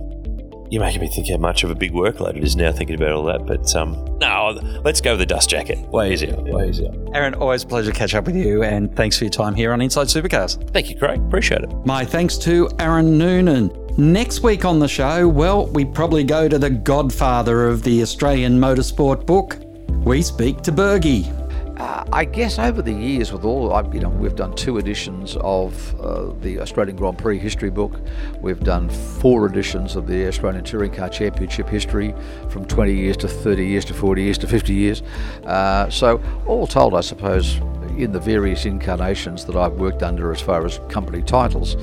you're 0.73 0.81
making 0.81 1.01
me 1.01 1.07
think 1.07 1.29
how 1.29 1.37
much 1.37 1.63
of 1.63 1.69
a 1.69 1.75
big 1.75 1.91
workload 1.91 2.35
it 2.35 2.43
is 2.43 2.55
now 2.55 2.71
thinking 2.71 2.95
about 2.95 3.11
all 3.11 3.23
that. 3.25 3.45
But 3.45 3.75
um, 3.75 3.93
no, 4.19 4.59
let's 4.83 5.01
go 5.01 5.11
with 5.11 5.19
the 5.19 5.25
dust 5.27 5.47
jacket. 5.47 5.77
Way 5.89 6.13
easier. 6.13 6.35
Way 6.35 6.69
easier. 6.69 6.91
Aaron, 7.13 7.35
always 7.35 7.63
a 7.63 7.67
pleasure 7.67 7.91
to 7.91 7.97
catch 7.97 8.15
up 8.15 8.25
with 8.25 8.35
you, 8.35 8.63
and 8.63 8.93
thanks 8.95 9.15
for 9.15 9.25
your 9.25 9.31
time 9.31 9.53
here 9.53 9.71
on 9.71 9.81
Inside 9.81 10.07
Supercars. 10.07 10.67
Thank 10.71 10.89
you, 10.89 10.97
Craig. 10.97 11.21
Appreciate 11.21 11.61
it. 11.61 11.71
My 11.85 12.03
thanks 12.03 12.39
to 12.39 12.71
Aaron 12.79 13.19
Noonan. 13.19 13.71
Next 13.99 14.41
week 14.41 14.65
on 14.65 14.79
the 14.79 14.87
show, 14.87 15.27
well, 15.27 15.67
we 15.67 15.85
probably 15.85 16.23
go 16.23 16.49
to 16.49 16.57
the 16.57 16.71
godfather 16.71 17.67
of 17.67 17.83
the 17.83 18.01
Australian 18.01 18.59
motorsport 18.59 19.27
book. 19.27 19.59
We 20.03 20.23
speak 20.23 20.61
to 20.61 20.71
Bergie. 20.71 21.42
Uh, 21.83 22.05
I 22.13 22.23
guess 22.23 22.59
over 22.59 22.81
the 22.81 22.93
years, 22.93 23.33
with 23.33 23.43
all 23.43 23.69
you 23.93 23.99
know, 23.99 24.07
we've 24.07 24.37
done 24.37 24.55
two 24.55 24.77
editions 24.77 25.35
of 25.41 25.99
uh, 25.99 26.31
the 26.39 26.61
Australian 26.61 26.95
Grand 26.95 27.17
Prix 27.17 27.37
history 27.37 27.69
book. 27.69 27.99
We've 28.39 28.61
done 28.61 28.87
four 28.87 29.45
editions 29.45 29.97
of 29.97 30.07
the 30.07 30.25
Australian 30.29 30.63
Touring 30.63 30.93
Car 30.93 31.09
Championship 31.09 31.67
history, 31.67 32.15
from 32.47 32.63
20 32.63 32.93
years 32.93 33.17
to 33.17 33.27
30 33.27 33.67
years 33.67 33.83
to 33.83 33.93
40 33.93 34.23
years 34.23 34.37
to 34.37 34.47
50 34.47 34.73
years. 34.73 35.01
Uh, 35.43 35.89
so, 35.89 36.23
all 36.47 36.67
told, 36.67 36.95
I 36.95 37.01
suppose, 37.01 37.57
in 37.97 38.13
the 38.13 38.19
various 38.19 38.63
incarnations 38.63 39.43
that 39.43 39.57
I've 39.57 39.73
worked 39.73 40.03
under 40.03 40.31
as 40.31 40.39
far 40.39 40.65
as 40.65 40.79
company 40.87 41.21
titles 41.21 41.75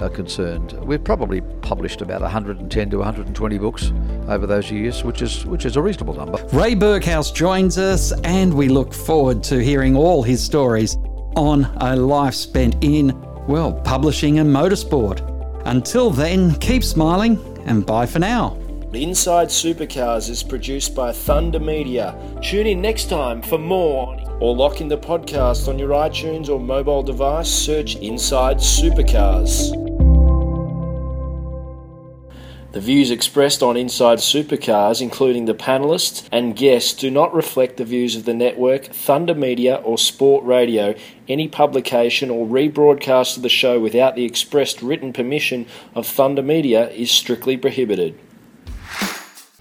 are 0.00 0.08
concerned, 0.08 0.72
we've 0.82 1.02
probably 1.02 1.40
published 1.40 2.02
about 2.02 2.20
110 2.20 2.90
to 2.90 2.96
120 2.98 3.58
books 3.58 3.92
over 4.28 4.46
those 4.46 4.70
years, 4.70 5.04
which 5.04 5.22
is 5.22 5.44
which 5.46 5.64
is 5.64 5.76
a 5.76 5.82
reasonable 5.82 6.14
number. 6.14 6.38
Ray 6.52 6.74
Berghouse 6.74 7.32
joins 7.32 7.78
us, 7.78 8.12
and 8.24 8.52
we 8.52 8.68
look 8.68 8.92
forward 8.92 9.42
to 9.44 9.58
hearing 9.62 9.96
all 9.96 10.22
his 10.22 10.42
stories 10.42 10.96
on 11.36 11.64
a 11.80 11.96
life 11.96 12.34
spent 12.34 12.76
in, 12.82 13.18
well, 13.46 13.72
publishing 13.72 14.38
and 14.38 14.48
motorsport. 14.48 15.22
Until 15.66 16.10
then, 16.10 16.54
keep 16.56 16.82
smiling, 16.82 17.38
and 17.66 17.84
bye 17.84 18.06
for 18.06 18.18
now. 18.18 18.56
Inside 18.92 19.48
Supercars 19.48 20.30
is 20.30 20.42
produced 20.42 20.94
by 20.94 21.12
Thunder 21.12 21.60
Media. 21.60 22.16
Tune 22.42 22.66
in 22.66 22.80
next 22.80 23.10
time 23.10 23.42
for 23.42 23.58
more 23.58 24.18
or 24.40 24.56
lock 24.56 24.80
in 24.80 24.88
the 24.88 24.96
podcast 24.96 25.68
on 25.68 25.78
your 25.78 25.90
iTunes 25.90 26.48
or 26.48 26.58
mobile 26.58 27.02
device. 27.02 27.48
Search 27.50 27.96
Inside 27.96 28.56
Supercars. 28.56 29.87
The 32.70 32.82
views 32.82 33.10
expressed 33.10 33.62
on 33.62 33.78
Inside 33.78 34.18
Supercars, 34.18 35.00
including 35.00 35.46
the 35.46 35.54
panelists 35.54 36.28
and 36.30 36.54
guests, 36.54 36.92
do 36.92 37.10
not 37.10 37.32
reflect 37.32 37.78
the 37.78 37.84
views 37.86 38.14
of 38.14 38.26
the 38.26 38.34
network, 38.34 38.84
Thunder 38.84 39.34
Media, 39.34 39.76
or 39.76 39.96
Sport 39.96 40.44
Radio. 40.44 40.94
Any 41.26 41.48
publication 41.48 42.28
or 42.28 42.46
rebroadcast 42.46 43.38
of 43.38 43.42
the 43.42 43.48
show 43.48 43.80
without 43.80 44.16
the 44.16 44.26
expressed 44.26 44.82
written 44.82 45.14
permission 45.14 45.66
of 45.94 46.06
Thunder 46.06 46.42
Media 46.42 46.90
is 46.90 47.10
strictly 47.10 47.56
prohibited. 47.56 48.18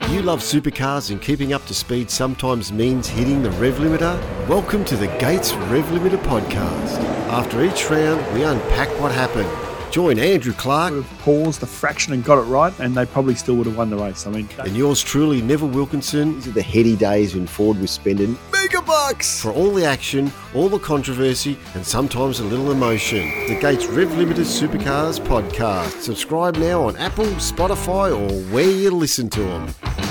You 0.09 0.21
love 0.21 0.41
supercars 0.41 1.09
and 1.09 1.21
keeping 1.21 1.53
up 1.53 1.65
to 1.67 1.73
speed 1.73 2.09
sometimes 2.11 2.73
means 2.73 3.07
hitting 3.07 3.41
the 3.41 3.51
rev 3.51 3.75
limiter? 3.75 4.19
Welcome 4.49 4.83
to 4.83 4.97
the 4.97 5.07
Gates 5.17 5.53
Rev 5.53 5.85
Limiter 5.85 6.21
podcast. 6.23 6.99
After 7.29 7.63
each 7.63 7.89
round, 7.89 8.33
we 8.33 8.43
unpack 8.43 8.89
what 8.99 9.13
happened. 9.13 9.66
Join 9.97 10.19
Andrew 10.19 10.53
Clark 10.53 10.93
Would 10.93 11.03
have 11.05 11.19
paused 11.21 11.60
the 11.60 11.65
fraction 11.65 12.13
and 12.13 12.23
got 12.23 12.38
it 12.38 12.43
right, 12.43 12.71
and 12.79 12.93
they 12.93 13.07
probably 13.07 13.33
still 13.33 13.55
would 13.55 13.65
have 13.65 13.75
won 13.75 13.89
the 13.89 13.97
race. 13.97 14.27
I 14.27 14.29
mean, 14.29 14.47
and 14.60 14.77
yours 14.77 15.01
truly, 15.01 15.41
Neville 15.41 15.69
Wilkinson, 15.69 16.36
These 16.36 16.49
are 16.49 16.51
the 16.51 16.62
heady 16.62 16.95
days 16.95 17.33
when 17.33 17.47
Ford 17.47 17.79
was 17.79 17.89
spending 17.89 18.38
mega 18.51 18.79
bucks 18.83 19.41
for 19.41 19.51
all 19.51 19.71
the 19.71 19.86
action, 19.86 20.31
all 20.53 20.69
the 20.69 20.77
controversy, 20.77 21.57
and 21.73 21.83
sometimes 21.83 22.39
a 22.39 22.43
little 22.43 22.71
emotion. 22.71 23.27
The 23.47 23.60
Gates 23.60 23.88
Rev 23.88 24.10
Limiter 24.10 24.45
Supercars 24.45 25.19
podcast. 25.19 25.99
Subscribe 25.99 26.57
now 26.57 26.83
on 26.83 26.95
Apple, 26.97 27.25
Spotify, 27.39 28.15
or 28.15 28.31
where 28.53 28.69
you 28.69 28.91
listen 28.91 29.31
to 29.31 29.41
them. 29.41 30.06